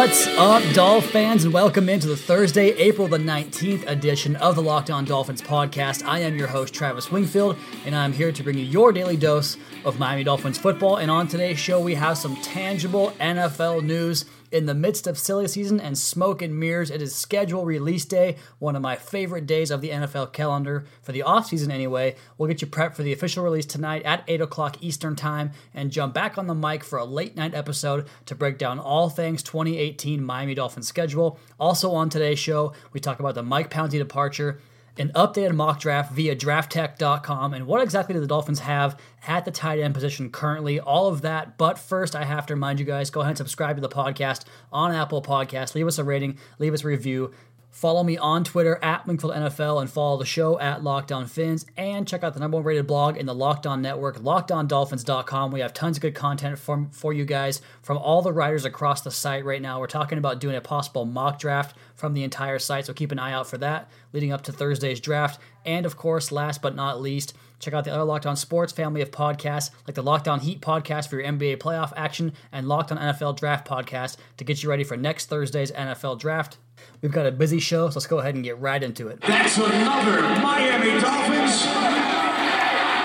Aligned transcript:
What's 0.00 0.26
up, 0.38 0.62
Dolph 0.72 1.10
fans, 1.10 1.44
and 1.44 1.52
welcome 1.52 1.90
into 1.90 2.06
the 2.06 2.16
Thursday, 2.16 2.68
April 2.68 3.06
the 3.06 3.18
19th 3.18 3.86
edition 3.86 4.34
of 4.36 4.54
the 4.54 4.62
Locked 4.62 4.88
On 4.88 5.04
Dolphins 5.04 5.42
podcast. 5.42 6.06
I 6.06 6.20
am 6.20 6.38
your 6.38 6.48
host, 6.48 6.72
Travis 6.72 7.12
Wingfield, 7.12 7.58
and 7.84 7.94
I'm 7.94 8.14
here 8.14 8.32
to 8.32 8.42
bring 8.42 8.56
you 8.56 8.64
your 8.64 8.92
daily 8.92 9.18
dose 9.18 9.58
of 9.84 9.98
Miami 9.98 10.24
Dolphins 10.24 10.56
football. 10.56 10.96
And 10.96 11.10
on 11.10 11.28
today's 11.28 11.58
show, 11.58 11.78
we 11.78 11.94
have 11.96 12.16
some 12.16 12.34
tangible 12.36 13.10
NFL 13.20 13.84
news 13.84 14.24
in 14.52 14.66
the 14.66 14.74
midst 14.74 15.06
of 15.06 15.18
silly 15.18 15.46
season 15.46 15.80
and 15.80 15.96
smoke 15.96 16.42
and 16.42 16.58
mirrors, 16.58 16.90
it 16.90 17.00
is 17.00 17.14
schedule 17.14 17.64
release 17.64 18.04
day, 18.04 18.36
one 18.58 18.74
of 18.76 18.82
my 18.82 18.96
favorite 18.96 19.46
days 19.46 19.70
of 19.70 19.80
the 19.80 19.90
NFL 19.90 20.32
calendar 20.32 20.84
for 21.02 21.12
the 21.12 21.22
offseason 21.26 21.70
anyway. 21.70 22.16
We'll 22.36 22.48
get 22.48 22.60
you 22.60 22.66
prepped 22.66 22.94
for 22.94 23.02
the 23.02 23.12
official 23.12 23.44
release 23.44 23.66
tonight 23.66 24.02
at 24.02 24.24
8 24.26 24.40
o'clock 24.40 24.76
Eastern 24.80 25.14
Time 25.14 25.52
and 25.72 25.90
jump 25.90 26.14
back 26.14 26.36
on 26.36 26.46
the 26.46 26.54
mic 26.54 26.82
for 26.82 26.98
a 26.98 27.04
late 27.04 27.36
night 27.36 27.54
episode 27.54 28.06
to 28.26 28.34
break 28.34 28.58
down 28.58 28.78
all 28.78 29.08
things 29.08 29.42
2018 29.42 30.22
Miami 30.22 30.54
Dolphins 30.54 30.88
schedule. 30.88 31.38
Also 31.58 31.92
on 31.92 32.08
today's 32.08 32.38
show, 32.38 32.72
we 32.92 33.00
talk 33.00 33.20
about 33.20 33.34
the 33.34 33.42
Mike 33.42 33.70
Pouncey 33.70 33.98
departure 33.98 34.60
an 34.98 35.10
updated 35.14 35.54
mock 35.54 35.80
draft 35.80 36.12
via 36.12 36.36
drafttek.com 36.36 37.54
and 37.54 37.66
what 37.66 37.82
exactly 37.82 38.14
do 38.14 38.20
the 38.20 38.26
Dolphins 38.26 38.60
have 38.60 38.98
at 39.26 39.44
the 39.44 39.50
tight 39.50 39.78
end 39.78 39.94
position 39.94 40.30
currently. 40.30 40.80
All 40.80 41.08
of 41.08 41.22
that. 41.22 41.58
But 41.58 41.78
first, 41.78 42.14
I 42.16 42.24
have 42.24 42.46
to 42.46 42.54
remind 42.54 42.80
you 42.80 42.86
guys 42.86 43.10
go 43.10 43.20
ahead 43.20 43.30
and 43.30 43.38
subscribe 43.38 43.76
to 43.76 43.82
the 43.82 43.88
podcast 43.88 44.44
on 44.72 44.92
Apple 44.92 45.22
Podcasts. 45.22 45.74
Leave 45.74 45.86
us 45.86 45.98
a 45.98 46.04
rating, 46.04 46.38
leave 46.58 46.74
us 46.74 46.84
a 46.84 46.88
review. 46.88 47.32
Follow 47.70 48.02
me 48.02 48.18
on 48.18 48.42
Twitter 48.42 48.78
at 48.82 49.06
Wingfield 49.06 49.32
NFL 49.32 49.80
and 49.80 49.88
follow 49.88 50.18
the 50.18 50.26
show 50.26 50.58
at 50.58 50.82
Locked 50.82 51.12
On 51.12 51.26
Fins. 51.26 51.64
And 51.76 52.06
check 52.06 52.24
out 52.24 52.34
the 52.34 52.40
number 52.40 52.56
one 52.56 52.64
rated 52.64 52.86
blog 52.86 53.16
in 53.16 53.26
the 53.26 53.34
Locked 53.34 53.66
On 53.66 53.80
Network, 53.80 54.18
LockedOnDolphins.com. 54.18 55.52
We 55.52 55.60
have 55.60 55.72
tons 55.72 55.96
of 55.96 56.02
good 56.02 56.14
content 56.14 56.58
for, 56.58 56.88
for 56.90 57.12
you 57.12 57.24
guys 57.24 57.62
from 57.82 57.96
all 57.96 58.22
the 58.22 58.32
writers 58.32 58.64
across 58.64 59.02
the 59.02 59.10
site 59.10 59.44
right 59.44 59.62
now. 59.62 59.78
We're 59.78 59.86
talking 59.86 60.18
about 60.18 60.40
doing 60.40 60.56
a 60.56 60.60
possible 60.60 61.04
mock 61.04 61.38
draft 61.38 61.76
from 61.94 62.12
the 62.14 62.24
entire 62.24 62.58
site, 62.58 62.86
so 62.86 62.92
keep 62.92 63.12
an 63.12 63.18
eye 63.18 63.32
out 63.32 63.46
for 63.46 63.58
that 63.58 63.88
leading 64.12 64.32
up 64.32 64.42
to 64.42 64.52
Thursday's 64.52 65.00
draft. 65.00 65.40
And 65.64 65.86
of 65.86 65.96
course, 65.96 66.32
last 66.32 66.62
but 66.62 66.74
not 66.74 67.00
least, 67.00 67.34
check 67.58 67.74
out 67.74 67.84
the 67.84 67.92
other 67.92 68.04
Locked 68.04 68.26
On 68.26 68.36
Sports 68.36 68.72
family 68.72 69.02
of 69.02 69.10
podcasts, 69.10 69.70
like 69.86 69.94
the 69.94 70.02
Locked 70.02 70.28
On 70.28 70.40
Heat 70.40 70.60
podcast 70.60 71.08
for 71.08 71.20
your 71.20 71.30
NBA 71.30 71.58
playoff 71.58 71.92
action 71.96 72.32
and 72.52 72.66
Locked 72.66 72.90
On 72.92 72.98
NFL 72.98 73.36
Draft 73.36 73.68
podcast 73.68 74.16
to 74.38 74.44
get 74.44 74.62
you 74.62 74.68
ready 74.68 74.84
for 74.84 74.96
next 74.96 75.26
Thursday's 75.26 75.70
NFL 75.72 76.18
Draft. 76.18 76.58
We've 77.02 77.12
got 77.12 77.26
a 77.26 77.32
busy 77.32 77.60
show, 77.60 77.88
so 77.88 77.94
let's 77.94 78.06
go 78.06 78.18
ahead 78.18 78.34
and 78.34 78.44
get 78.44 78.58
right 78.58 78.82
into 78.82 79.08
it. 79.08 79.20
That's 79.22 79.56
another 79.56 80.22
Miami 80.40 81.00
Dolphins. 81.00 81.66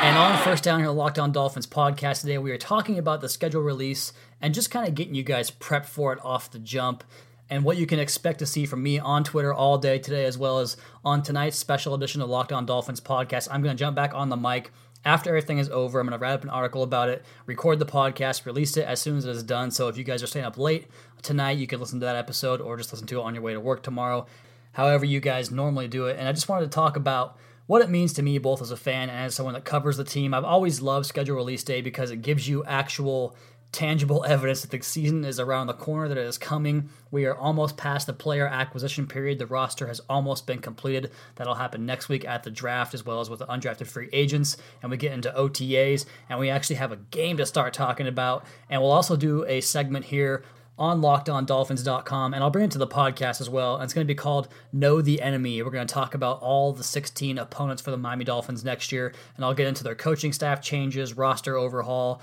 And 0.06 0.18
on 0.18 0.38
First 0.44 0.64
Down 0.64 0.82
here, 0.82 0.92
Locked 0.92 1.18
On 1.18 1.32
Dolphins 1.32 1.66
podcast 1.66 2.22
today, 2.22 2.38
we 2.38 2.52
are 2.52 2.58
talking 2.58 3.00
about 3.00 3.22
the 3.22 3.30
schedule 3.30 3.62
release 3.62 4.14
and 4.42 4.54
just 4.54 4.70
kind 4.70 4.88
of 4.88 4.94
getting 4.94 5.16
you 5.16 5.24
guys 5.24 5.50
prepped 5.50 5.88
for 5.88 6.14
it 6.14 6.20
off 6.24 6.52
the 6.52 6.60
jump 6.60 7.04
and 7.50 7.64
what 7.64 7.78
you 7.78 7.86
can 7.86 8.00
expect 8.00 8.40
to 8.40 8.46
see 8.46 8.66
from 8.66 8.84
me 8.84 9.00
on 9.00 9.24
Twitter 9.24 9.54
all 9.54 9.78
day 9.78 9.98
today, 10.00 10.26
as 10.26 10.38
well 10.38 10.60
as 10.60 10.78
on 11.04 11.24
tonight's 11.24 11.58
special 11.58 11.94
edition 11.94 12.22
of 12.22 12.30
Locked 12.30 12.52
On 12.52 12.66
Dolphins 12.66 13.02
podcast. 13.02 13.48
I'm 13.52 13.62
going 13.64 13.76
to 13.76 13.80
jump 13.80 13.96
back 13.96 14.14
on 14.14 14.30
the 14.30 14.38
mic 14.38 14.72
after 15.06 15.30
everything 15.30 15.60
is 15.60 15.70
over. 15.70 16.00
I'm 16.00 16.08
going 16.08 16.20
to 16.20 16.22
write 16.22 16.34
up 16.34 16.44
an 16.44 16.50
article 16.50 16.84
about 16.84 17.10
it, 17.10 17.24
record 17.46 17.80
the 17.80 17.86
podcast, 17.86 18.46
release 18.46 18.76
it 18.76 18.86
as 18.86 19.00
soon 19.00 19.18
as 19.18 19.26
it 19.26 19.32
is 19.32 19.44
done. 19.44 19.72
So 19.72 19.88
if 19.88 19.98
you 19.98 20.04
guys 20.04 20.24
are 20.24 20.28
staying 20.28 20.46
up 20.46 20.58
late 20.58 20.88
tonight, 21.22 21.58
you 21.58 21.68
can 21.68 21.80
listen 21.80 22.00
to 22.00 22.06
that 22.06 22.16
episode 22.16 22.60
or 22.60 22.76
just 22.76 22.92
listen 22.92 23.08
to 23.08 23.20
it 23.20 23.24
on 23.24 23.36
your 23.36 23.44
way 23.44 23.54
to 23.54 23.60
work 23.60 23.84
tomorrow, 23.84 24.26
however 24.74 25.06
you 25.06 25.20
guys 25.20 25.52
normally 25.52 25.88
do 25.88 26.08
it. 26.08 26.18
And 26.18 26.28
I 26.28 26.32
just 26.32 26.50
wanted 26.50 26.66
to 26.66 26.76
talk 26.76 26.98
about 26.98 27.38
what 27.68 27.82
it 27.82 27.90
means 27.90 28.14
to 28.14 28.22
me, 28.22 28.38
both 28.38 28.62
as 28.62 28.72
a 28.72 28.78
fan 28.78 29.10
and 29.10 29.20
as 29.20 29.36
someone 29.36 29.54
that 29.54 29.66
covers 29.66 29.98
the 29.98 30.04
team. 30.04 30.34
I've 30.34 30.44
always 30.44 30.82
loved 30.82 31.06
schedule 31.06 31.36
release 31.36 31.64
day 31.64 31.82
because 31.82 32.12
it 32.12 32.22
gives 32.22 32.48
you 32.48 32.64
actual 32.66 33.36
tangible 33.76 34.24
evidence 34.26 34.62
that 34.62 34.72
the 34.72 34.82
season 34.82 35.26
is 35.26 35.38
around 35.38 35.68
the 35.68 35.74
corner, 35.74 36.08
that 36.08 36.18
it 36.18 36.26
is 36.26 36.38
coming. 36.38 36.90
We 37.12 37.26
are 37.26 37.36
almost 37.36 37.76
past 37.76 38.08
the 38.08 38.14
player 38.14 38.48
acquisition 38.48 39.06
period. 39.06 39.38
The 39.38 39.46
roster 39.46 39.88
has 39.88 40.00
almost 40.10 40.48
been 40.48 40.60
completed. 40.60 41.12
That'll 41.36 41.56
happen 41.56 41.86
next 41.86 42.08
week 42.08 42.24
at 42.24 42.44
the 42.44 42.52
draft, 42.52 42.94
as 42.94 43.06
well 43.06 43.20
as 43.20 43.30
with 43.30 43.40
the 43.40 43.48
undrafted 43.48 43.88
free 43.88 44.08
agents. 44.14 44.56
And 44.82 44.90
we 44.90 44.96
get 44.96 45.12
into 45.12 45.30
OTAs, 45.32 46.06
and 46.30 46.40
we 46.40 46.50
actually 46.50 46.78
have 46.78 46.94
a 46.94 46.96
game 46.96 47.36
to 47.36 47.46
start 47.46 47.74
talking 47.74 48.08
about. 48.08 48.46
And 48.70 48.82
we'll 48.82 48.92
also 48.92 49.18
do 49.18 49.44
a 49.44 49.60
segment 49.60 50.06
here 50.06 50.44
on 50.78 51.02
lockedondolphins.com 51.02 52.34
and 52.34 52.44
I'll 52.44 52.50
bring 52.50 52.66
it 52.66 52.72
to 52.72 52.78
the 52.78 52.88
podcast 52.88 53.40
as 53.40 53.50
well. 53.50 53.76
And 53.76 53.84
it's 53.86 53.94
going 53.94 54.06
to 54.06 54.14
be 54.14 54.16
called 54.16 54.50
Know 54.74 55.02
the 55.02 55.22
Enemy. 55.22 55.62
We're 55.64 55.72
going 55.72 55.88
to 55.88 55.94
talk 55.94 56.16
about 56.16 56.42
all 56.42 56.74
the 56.74 56.84
16 56.84 57.38
opponents 57.38 57.82
for 57.82 57.92
the 57.92 57.98
Miami 57.98 58.26
Dolphins 58.26 58.66
next 58.66 58.92
year 58.92 59.14
and 59.38 59.46
I'll 59.46 59.54
get 59.54 59.68
into 59.68 59.86
their 59.86 59.96
coaching 59.96 60.34
staff 60.34 60.62
changes, 60.62 61.14
roster 61.14 61.58
overhaul, 61.58 62.22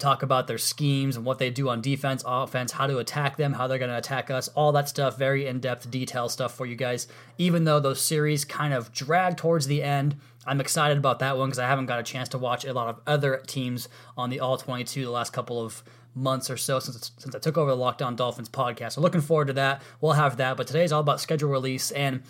talk 0.00 0.22
about 0.22 0.46
their 0.46 0.58
schemes 0.58 1.16
and 1.16 1.24
what 1.24 1.38
they 1.38 1.50
do 1.50 1.68
on 1.68 1.80
defense, 1.80 2.22
offense, 2.26 2.72
how 2.72 2.86
to 2.86 2.98
attack 2.98 3.36
them, 3.36 3.52
how 3.52 3.66
they're 3.66 3.78
going 3.78 3.90
to 3.90 3.98
attack 3.98 4.30
us, 4.30 4.48
all 4.48 4.72
that 4.72 4.88
stuff, 4.88 5.18
very 5.18 5.46
in 5.46 5.60
depth, 5.60 5.90
detailed 5.90 6.32
stuff 6.32 6.54
for 6.54 6.66
you 6.66 6.74
guys. 6.74 7.06
Even 7.38 7.64
though 7.64 7.80
those 7.80 8.00
series 8.00 8.44
kind 8.44 8.74
of 8.74 8.92
drag 8.92 9.36
towards 9.36 9.66
the 9.66 9.82
end, 9.82 10.16
I'm 10.46 10.60
excited 10.60 10.98
about 10.98 11.18
that 11.20 11.36
one 11.36 11.48
because 11.48 11.58
I 11.58 11.68
haven't 11.68 11.86
got 11.86 12.00
a 12.00 12.02
chance 12.02 12.28
to 12.30 12.38
watch 12.38 12.64
a 12.64 12.72
lot 12.72 12.88
of 12.88 13.00
other 13.06 13.42
teams 13.46 13.88
on 14.16 14.30
the 14.30 14.40
All 14.40 14.56
22 14.56 15.04
the 15.04 15.10
last 15.10 15.32
couple 15.32 15.62
of 15.62 15.82
months 16.14 16.50
or 16.50 16.56
so 16.56 16.80
since 16.80 17.12
since 17.18 17.34
I 17.34 17.38
took 17.38 17.56
over 17.56 17.70
the 17.70 17.76
Locked 17.76 18.02
On 18.02 18.16
Dolphins 18.16 18.48
podcast. 18.48 18.92
So 18.92 19.00
looking 19.00 19.20
forward 19.20 19.48
to 19.48 19.52
that. 19.54 19.82
We'll 20.00 20.12
have 20.12 20.38
that, 20.38 20.56
but 20.56 20.66
today's 20.66 20.92
all 20.92 21.00
about 21.00 21.20
schedule 21.20 21.50
release 21.50 21.90
and 21.92 22.22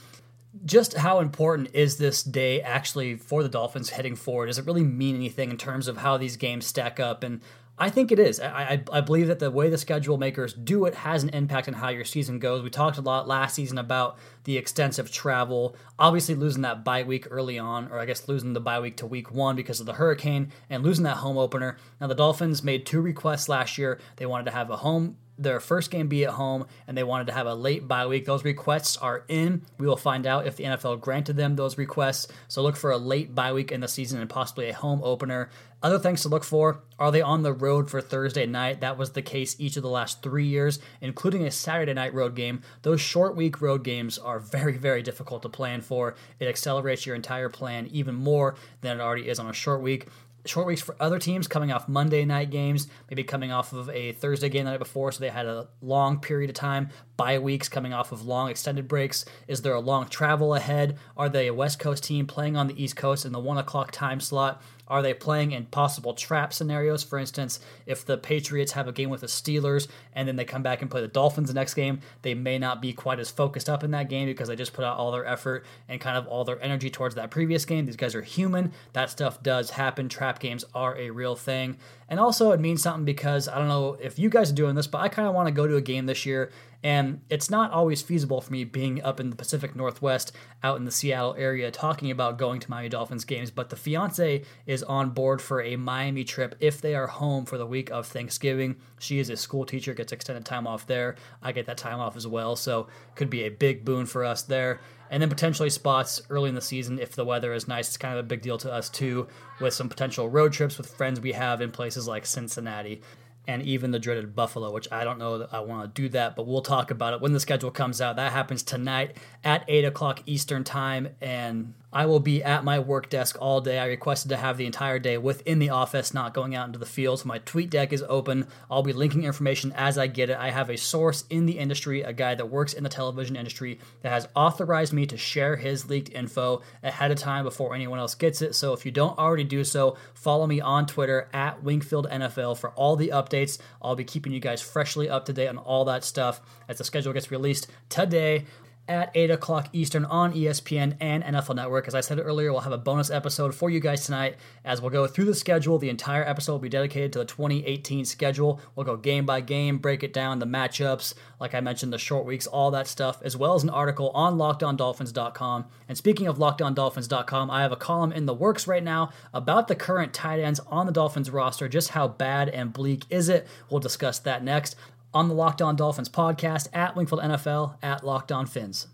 just 0.64 0.97
how 0.97 1.20
important 1.20 1.70
is 1.75 1.97
this 1.98 2.22
day 2.22 2.60
actually 2.60 3.14
for 3.14 3.42
the 3.42 3.48
Dolphins 3.48 3.91
heading 3.91 4.16
forward? 4.16 4.47
Does 4.47 4.59
it 4.59 4.66
really 4.66 4.82
mean 4.82 5.14
anything 5.14 5.50
in 5.50 5.56
terms 5.56 5.86
of 5.86 5.98
how 5.98 6.16
these 6.16 6.36
games 6.36 6.66
stack 6.66 6.98
up? 6.98 7.22
And 7.22 7.41
I 7.80 7.88
think 7.88 8.12
it 8.12 8.18
is. 8.18 8.38
I, 8.41 8.46
I, 8.46 8.98
I, 8.98 9.00
believe 9.00 9.28
that 9.28 9.38
the 9.38 9.50
way 9.50 9.70
the 9.70 9.78
schedule 9.78 10.18
makers 10.18 10.52
do 10.52 10.84
it 10.84 10.94
has 10.96 11.22
an 11.22 11.30
impact 11.30 11.66
on 11.66 11.72
how 11.72 11.88
your 11.88 12.04
season 12.04 12.38
goes. 12.38 12.62
We 12.62 12.68
talked 12.68 12.98
a 12.98 13.00
lot 13.00 13.26
last 13.26 13.54
season 13.54 13.78
about 13.78 14.18
the 14.44 14.58
extensive 14.58 15.10
travel, 15.10 15.74
obviously 15.98 16.34
losing 16.34 16.60
that 16.60 16.84
bye 16.84 17.04
week 17.04 17.26
early 17.30 17.58
on, 17.58 17.88
or 17.91 17.98
I 17.98 18.04
guess 18.04 18.28
losing 18.28 18.52
the 18.52 18.60
bye 18.60 18.80
week 18.80 18.98
to 18.98 19.06
week 19.06 19.32
one 19.32 19.56
because 19.56 19.80
of 19.80 19.86
the 19.86 19.94
hurricane 19.94 20.52
and 20.68 20.84
losing 20.84 21.04
that 21.04 21.16
home 21.16 21.38
opener. 21.38 21.78
Now, 21.98 22.06
the 22.06 22.14
Dolphins 22.14 22.62
made 22.62 22.84
two 22.84 23.00
requests 23.00 23.48
last 23.48 23.78
year. 23.78 23.98
They 24.16 24.26
wanted 24.26 24.44
to 24.44 24.50
have 24.50 24.68
a 24.68 24.76
home 24.76 25.16
their 25.40 25.58
first 25.58 25.90
game 25.90 26.08
be 26.08 26.24
at 26.24 26.32
home 26.32 26.66
and 26.86 26.96
they 26.96 27.02
wanted 27.02 27.26
to 27.28 27.32
have 27.32 27.46
a 27.46 27.54
late 27.54 27.88
bye 27.88 28.06
week. 28.06 28.26
Those 28.26 28.44
requests 28.44 28.96
are 28.96 29.24
in. 29.28 29.62
We 29.78 29.86
will 29.86 29.96
find 29.96 30.26
out 30.26 30.47
if 30.47 30.56
the 30.56 30.65
NFL 30.65 31.00
granted 31.00 31.36
them 31.36 31.56
those 31.56 31.78
requests. 31.78 32.28
So 32.48 32.62
look 32.62 32.76
for 32.76 32.91
a 32.91 32.98
late 32.98 33.34
bye 33.34 33.53
week 33.53 33.72
in 33.72 33.80
the 33.80 33.88
season 33.88 34.20
and 34.20 34.28
possibly 34.28 34.68
a 34.68 34.74
home 34.74 35.00
opener. 35.03 35.50
Other 35.82 35.98
things 35.98 36.22
to 36.22 36.28
look 36.28 36.44
for 36.44 36.82
are 36.98 37.10
they 37.10 37.22
on 37.22 37.42
the 37.42 37.54
road 37.54 37.91
for 37.91 38.03
Thursday 38.03 38.44
night? 38.44 38.82
That 38.82 38.98
was 38.98 39.12
the 39.12 39.22
case 39.22 39.56
each 39.59 39.78
of 39.78 39.82
the 39.82 39.88
last 39.88 40.22
three 40.22 40.47
years, 40.47 40.78
including 41.00 41.47
a 41.47 41.50
Saturday 41.50 41.94
night 41.94 42.12
road 42.12 42.34
game. 42.34 42.60
Those 42.82 43.00
short 43.00 43.34
week 43.34 43.62
road 43.62 43.82
games 43.82 44.18
are 44.18 44.38
very, 44.38 44.76
very 44.76 45.03
difficult 45.03 45.41
to 45.42 45.48
plan 45.48 45.80
for. 45.80 46.16
It 46.38 46.48
accelerates 46.48 47.06
your 47.06 47.16
entire 47.16 47.48
plan 47.48 47.88
even 47.91 48.15
more 48.15 48.56
than 48.82 48.98
it 48.98 49.03
already 49.03 49.28
is 49.28 49.38
on 49.38 49.48
a 49.48 49.54
short 49.54 49.80
week 49.80 50.06
short 50.47 50.66
weeks 50.66 50.81
for 50.81 50.97
other 51.01 51.19
teams 51.19 51.48
coming 51.48 51.72
off 51.72 51.89
Monday 51.89 52.25
night 52.25 52.51
games, 52.51 52.89
maybe 53.09 53.25
coming 53.25 53.53
off 53.53 53.72
of 53.72 53.91
a 53.91 54.13
Thursday 54.13 54.48
game 54.48 54.65
the 54.65 54.72
night 54.72 54.78
before, 54.78 55.13
so 55.13 55.21
they 55.21 55.28
had 55.28 55.47
a 55.47 55.69
long 55.81 56.21
period 56.21 56.51
of 56.51 56.54
time. 56.54 56.91
Bye 57.20 57.38
weeks 57.38 57.68
coming 57.68 57.92
off 57.92 58.12
of 58.12 58.24
long 58.24 58.48
extended 58.48 58.88
breaks. 58.88 59.26
Is 59.46 59.60
there 59.60 59.74
a 59.74 59.78
long 59.80 60.08
travel 60.08 60.54
ahead? 60.54 60.96
Are 61.18 61.28
they 61.28 61.48
a 61.48 61.52
West 61.52 61.78
Coast 61.78 62.02
team 62.02 62.26
playing 62.26 62.56
on 62.56 62.66
the 62.66 62.82
East 62.82 62.96
Coast 62.96 63.26
in 63.26 63.32
the 63.32 63.38
one 63.38 63.58
o'clock 63.58 63.90
time 63.90 64.20
slot? 64.20 64.62
Are 64.88 65.02
they 65.02 65.12
playing 65.12 65.52
in 65.52 65.66
possible 65.66 66.14
trap 66.14 66.52
scenarios? 66.52 67.04
For 67.04 67.18
instance, 67.18 67.60
if 67.86 68.04
the 68.04 68.16
Patriots 68.16 68.72
have 68.72 68.88
a 68.88 68.92
game 68.92 69.10
with 69.10 69.20
the 69.20 69.28
Steelers 69.28 69.86
and 70.14 70.26
then 70.26 70.36
they 70.36 70.46
come 70.46 70.62
back 70.64 70.80
and 70.80 70.90
play 70.90 71.00
the 71.02 71.08
Dolphins 71.08 71.48
the 71.48 71.54
next 71.54 71.74
game, 71.74 72.00
they 72.22 72.34
may 72.34 72.58
not 72.58 72.82
be 72.82 72.92
quite 72.92 73.20
as 73.20 73.30
focused 73.30 73.68
up 73.68 73.84
in 73.84 73.92
that 73.92 74.08
game 74.08 74.26
because 74.26 74.48
they 74.48 74.56
just 74.56 74.72
put 74.72 74.84
out 74.84 74.96
all 74.96 75.12
their 75.12 75.24
effort 75.26 75.64
and 75.88 76.00
kind 76.00 76.16
of 76.16 76.26
all 76.26 76.44
their 76.44 76.60
energy 76.60 76.90
towards 76.90 77.14
that 77.14 77.30
previous 77.30 77.64
game. 77.64 77.86
These 77.86 77.96
guys 77.96 78.16
are 78.16 78.22
human. 78.22 78.72
That 78.94 79.10
stuff 79.10 79.42
does 79.42 79.70
happen. 79.70 80.08
Trap 80.08 80.40
games 80.40 80.64
are 80.74 80.96
a 80.96 81.10
real 81.10 81.36
thing. 81.36 81.76
And 82.08 82.18
also, 82.18 82.50
it 82.50 82.58
means 82.58 82.82
something 82.82 83.04
because 83.04 83.46
I 83.46 83.58
don't 83.58 83.68
know 83.68 83.96
if 84.00 84.18
you 84.18 84.28
guys 84.28 84.50
are 84.50 84.56
doing 84.56 84.74
this, 84.74 84.88
but 84.88 85.02
I 85.02 85.08
kind 85.08 85.28
of 85.28 85.34
want 85.34 85.46
to 85.46 85.52
go 85.52 85.68
to 85.68 85.76
a 85.76 85.80
game 85.80 86.06
this 86.06 86.26
year 86.26 86.50
and 86.82 87.21
it's 87.28 87.50
not 87.50 87.72
always 87.72 88.00
feasible 88.00 88.41
for 88.41 88.53
me 88.53 88.65
being 88.65 89.03
up 89.03 89.21
in 89.21 89.28
the 89.28 89.36
Pacific 89.36 89.77
Northwest, 89.77 90.32
out 90.62 90.78
in 90.78 90.84
the 90.84 90.91
Seattle 90.91 91.34
area, 91.38 91.71
talking 91.71 92.10
about 92.10 92.38
going 92.38 92.59
to 92.60 92.71
Miami 92.71 92.88
Dolphins 92.88 93.24
games. 93.24 93.50
But 93.50 93.68
the 93.68 93.77
fiance 93.77 94.44
is 94.65 94.82
on 94.84 95.10
board 95.10 95.42
for 95.42 95.60
a 95.60 95.77
Miami 95.77 96.24
trip 96.24 96.54
if 96.59 96.80
they 96.80 96.94
are 96.94 97.06
home 97.06 97.44
for 97.44 97.59
the 97.59 97.66
week 97.66 97.91
of 97.91 98.06
Thanksgiving. 98.06 98.77
She 98.98 99.18
is 99.18 99.28
a 99.28 99.36
school 99.36 99.66
teacher, 99.66 99.92
gets 99.92 100.12
extended 100.12 100.47
time 100.47 100.66
off 100.66 100.86
there. 100.86 101.16
I 101.42 101.53
get 101.53 101.66
that 101.66 101.77
time 101.77 102.00
off 102.00 102.16
as 102.16 102.27
well. 102.27 102.56
So 102.56 102.88
could 103.15 103.28
be 103.28 103.44
a 103.44 103.50
big 103.50 103.84
boon 103.84 104.06
for 104.06 104.24
us 104.24 104.42
there. 104.42 104.80
And 105.10 105.21
then 105.21 105.28
potentially 105.28 105.71
spots 105.71 106.22
early 106.30 106.48
in 106.48 106.54
the 106.54 106.60
season 106.60 106.98
if 106.98 107.15
the 107.15 107.24
weather 107.24 107.53
is 107.53 107.68
nice. 107.68 107.88
It's 107.88 107.97
kind 107.97 108.15
of 108.15 108.21
a 108.24 108.28
big 108.28 108.42
deal 108.42 108.59
to 108.59 108.72
us 108.72 108.88
too, 108.88 109.27
with 109.60 109.74
some 109.74 109.88
potential 109.88 110.28
road 110.28 110.53
trips 110.53 110.78
with 110.78 110.94
friends 110.94 111.21
we 111.21 111.32
have 111.32 111.60
in 111.60 111.72
places 111.72 112.09
like 112.09 112.24
Cincinnati 112.24 113.03
and 113.47 113.63
even 113.63 113.91
the 113.91 113.98
dreaded 113.98 114.34
Buffalo, 114.34 114.72
which 114.72 114.87
I 114.92 115.04
don't 115.04 115.19
know 115.19 115.39
that 115.39 115.53
I 115.53 115.60
want 115.60 115.95
to 115.95 116.03
do 116.03 116.09
that, 116.10 116.37
but 116.37 116.47
we'll 116.47 116.63
talk 116.63 116.91
about 116.91 117.15
it 117.15 117.21
when 117.21 117.33
the 117.33 117.41
schedule 117.41 117.71
comes 117.71 118.01
out. 118.01 118.16
That 118.16 118.33
happens 118.33 118.63
tonight 118.63 119.16
at 119.42 119.65
8 119.66 119.84
o'clock 119.84 120.22
Eastern 120.27 120.65
Time, 120.65 121.09
and 121.21 121.75
I 121.92 122.07
will 122.07 122.21
be 122.21 122.42
at 122.42 122.65
my 122.65 122.78
work 122.78 123.10
desk 123.10 123.37
all 123.41 123.60
day. 123.60 123.78
I 123.78 123.87
requested 123.87 124.28
to 124.31 124.37
have 124.37 124.57
the 124.57 124.66
entire 124.66 124.98
day 124.98 125.19
within 125.19 125.59
the 125.59 125.71
office, 125.71 126.15
not 126.15 126.34
going 126.34 126.54
out 126.54 126.66
into 126.66 126.78
the 126.78 126.87
field. 126.87 127.21
So 127.21 127.27
my 127.27 127.39
tweet 127.39 127.71
deck 127.71 127.92
is 127.92 128.04
open. 128.09 128.47
I'll 128.71 128.83
be 128.83 128.92
linking 128.92 129.25
information 129.25 129.72
as 129.77 129.98
I 129.98 130.07
get 130.07 130.31
it. 130.31 130.37
I 130.37 130.51
have 130.51 130.71
a 130.71 130.77
source 130.77 131.25
in 131.31 131.47
the 131.47 131.59
industry, 131.59 132.03
a 132.03 132.13
guy 132.13 132.34
that 132.34 132.48
works 132.48 132.72
in 132.72 132.84
the 132.84 132.89
television 132.89 133.37
industry, 133.37 133.81
that 134.03 134.13
has 134.13 134.28
authorized 134.37 134.92
me 134.92 135.07
to 135.07 135.16
share 135.16 135.57
his 135.57 135.89
leaked 135.91 136.10
info 136.10 136.63
ahead 136.83 137.10
of 137.10 137.19
time 137.19 137.45
before 137.45 137.75
anyone 137.75 137.98
else 137.98 138.15
gets 138.15 138.41
it. 138.42 138.54
So 138.54 138.72
if 138.72 138.87
you 138.87 138.92
don't 138.92 139.19
already 139.19 139.45
do 139.45 139.65
so, 139.65 139.97
follow 140.15 140.47
me 140.47 140.60
on 140.60 140.87
Twitter 140.87 141.28
at 141.33 141.63
Wingfield 141.63 142.09
NFL 142.10 142.59
for 142.59 142.71
all 142.71 142.97
the 142.97 143.09
updates. 143.09 143.59
I'll 143.83 143.97
be 143.97 144.04
keeping 144.04 144.33
you 144.33 144.41
guys 144.41 144.60
freshly 144.60 145.09
up 145.09 145.25
to 145.27 145.33
date 145.33 145.48
on 145.48 145.59
all 145.59 145.84
that 145.87 146.04
stuff 146.04 146.41
as 146.69 146.78
the 146.78 146.84
schedule 146.84 147.13
gets 147.13 147.31
released 147.31 147.69
today 147.89 148.47
at 148.91 149.10
8 149.15 149.31
o'clock 149.31 149.69
Eastern 149.72 150.04
on 150.04 150.34
ESPN 150.34 150.97
and 151.01 151.22
NFL 151.22 151.54
Network. 151.54 151.87
As 151.87 151.95
I 151.95 152.01
said 152.01 152.19
earlier, 152.19 152.51
we'll 152.51 152.63
have 152.63 152.72
a 152.72 152.78
bonus 152.78 153.09
episode 153.09 153.54
for 153.54 153.71
you 153.71 153.78
guys 153.78 154.04
tonight 154.04 154.37
as 154.65 154.83
we'll 154.83 154.91
go 154.91 155.07
through 155.07 155.27
the 155.27 155.34
schedule. 155.34 155.78
The 155.78 155.89
entire 155.89 156.28
episode 156.28 156.53
will 156.53 156.59
be 156.59 156.69
dedicated 156.69 157.13
to 157.13 157.21
the 157.21 157.25
2018 157.25 158.04
schedule. 158.04 158.60
We'll 158.75 158.84
go 158.84 158.97
game 158.97 159.25
by 159.25 159.42
game, 159.42 159.78
break 159.78 160.03
it 160.03 160.13
down, 160.13 160.41
the 160.41 160.47
matchups, 160.47 161.15
like 161.39 161.54
I 161.54 161.60
mentioned, 161.60 161.92
the 161.92 161.98
short 161.98 162.27
weeks, 162.27 162.48
all 162.48 162.72
that 162.72 162.89
stuff, 162.89 163.22
as 163.22 163.37
well 163.37 163.54
as 163.54 163.63
an 163.63 163.71
article 163.71 164.10
on 164.10 164.37
LockedOnDolphins.com. 164.37 165.66
And 165.89 165.97
speaking 165.97 166.27
of 166.27 166.39
LockedOnDolphins.com, 166.39 167.51
I 167.51 167.63
have 167.63 167.72
a 167.72 167.77
column 167.77 168.13
in 168.13 168.27
the 168.27 168.34
works 168.34 168.66
right 168.66 168.83
now 168.83 169.10
about 169.33 169.69
the 169.69 169.77
current 169.77 170.13
tight 170.13 170.41
ends 170.41 170.60
on 170.66 170.87
the 170.87 170.92
Dolphins 170.92 171.31
roster. 171.31 171.69
Just 171.69 171.91
how 171.91 172.09
bad 172.09 172.48
and 172.48 172.72
bleak 172.72 173.04
is 173.09 173.28
it? 173.28 173.47
We'll 173.71 173.81
discuss 173.81 174.19
that 174.19 174.42
next 174.42 174.75
on 175.12 175.28
the 175.28 175.34
Locked 175.34 175.62
On 175.62 175.77
Dolphins 175.77 176.09
podcast 176.09 176.68
at 176.72 176.95
Wingfield 176.95 177.21
NFL 177.22 177.77
at 177.83 178.04
Locked 178.04 178.33
On 178.33 178.47
Fins. 178.47 178.89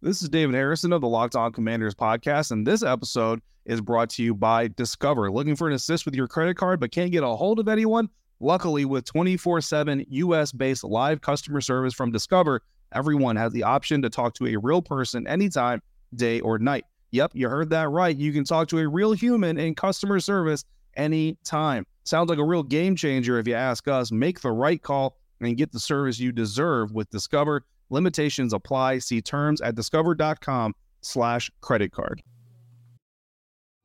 This 0.00 0.22
is 0.22 0.28
David 0.28 0.54
Harrison 0.54 0.92
of 0.92 1.00
the 1.00 1.08
Locked 1.08 1.36
On 1.36 1.52
Commanders 1.52 1.94
podcast, 1.94 2.50
and 2.50 2.66
this 2.66 2.82
episode 2.82 3.40
is 3.64 3.80
brought 3.80 4.10
to 4.10 4.22
you 4.22 4.34
by 4.34 4.68
Discover. 4.68 5.30
Looking 5.30 5.54
for 5.54 5.68
an 5.68 5.74
assist 5.74 6.04
with 6.04 6.14
your 6.14 6.26
credit 6.26 6.56
card 6.56 6.80
but 6.80 6.90
can't 6.90 7.12
get 7.12 7.22
a 7.22 7.28
hold 7.28 7.58
of 7.58 7.68
anyone? 7.68 8.08
Luckily, 8.40 8.84
with 8.84 9.04
24 9.04 9.60
7 9.60 10.04
US 10.08 10.50
based 10.50 10.82
live 10.82 11.20
customer 11.20 11.60
service 11.60 11.94
from 11.94 12.10
Discover, 12.10 12.62
everyone 12.92 13.36
has 13.36 13.52
the 13.52 13.62
option 13.62 14.02
to 14.02 14.10
talk 14.10 14.34
to 14.34 14.48
a 14.48 14.56
real 14.56 14.82
person 14.82 15.26
anytime, 15.28 15.80
day 16.14 16.40
or 16.40 16.58
night. 16.58 16.84
Yep, 17.12 17.32
you 17.34 17.48
heard 17.48 17.70
that 17.70 17.90
right. 17.90 18.16
You 18.16 18.32
can 18.32 18.44
talk 18.44 18.68
to 18.68 18.78
a 18.78 18.88
real 18.88 19.12
human 19.12 19.58
in 19.58 19.74
customer 19.74 20.18
service 20.18 20.64
anytime. 20.96 21.86
Sounds 22.04 22.28
like 22.28 22.38
a 22.38 22.44
real 22.44 22.62
game 22.62 22.96
changer 22.96 23.38
if 23.38 23.46
you 23.46 23.54
ask 23.54 23.86
us. 23.88 24.10
Make 24.10 24.40
the 24.40 24.50
right 24.50 24.82
call 24.82 25.16
and 25.40 25.56
get 25.56 25.72
the 25.72 25.80
service 25.80 26.18
you 26.18 26.32
deserve 26.32 26.92
with 26.92 27.10
Discover. 27.10 27.64
Limitations 27.90 28.52
apply. 28.52 28.98
See 28.98 29.20
terms 29.20 29.60
at 29.60 29.74
discover.com 29.74 30.74
slash 31.02 31.50
credit 31.60 31.92
card. 31.92 32.22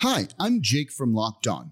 Hi, 0.01 0.27
I'm 0.39 0.61
Jake 0.61 0.91
from 0.91 1.13
Locked 1.13 1.47
On. 1.47 1.71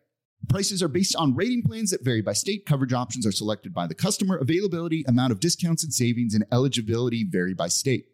Prices 0.49 0.83
are 0.83 0.87
based 0.87 1.15
on 1.15 1.35
rating 1.35 1.63
plans 1.63 1.91
that 1.91 2.03
vary 2.03 2.21
by 2.21 2.33
state. 2.33 2.65
Coverage 2.65 2.93
options 2.93 3.25
are 3.25 3.31
selected 3.31 3.73
by 3.73 3.87
the 3.87 3.95
customer. 3.95 4.37
Availability, 4.37 5.03
amount 5.07 5.31
of 5.31 5.39
discounts 5.39 5.83
and 5.83 5.93
savings, 5.93 6.33
and 6.33 6.45
eligibility 6.51 7.23
vary 7.23 7.53
by 7.53 7.67
state. 7.67 8.07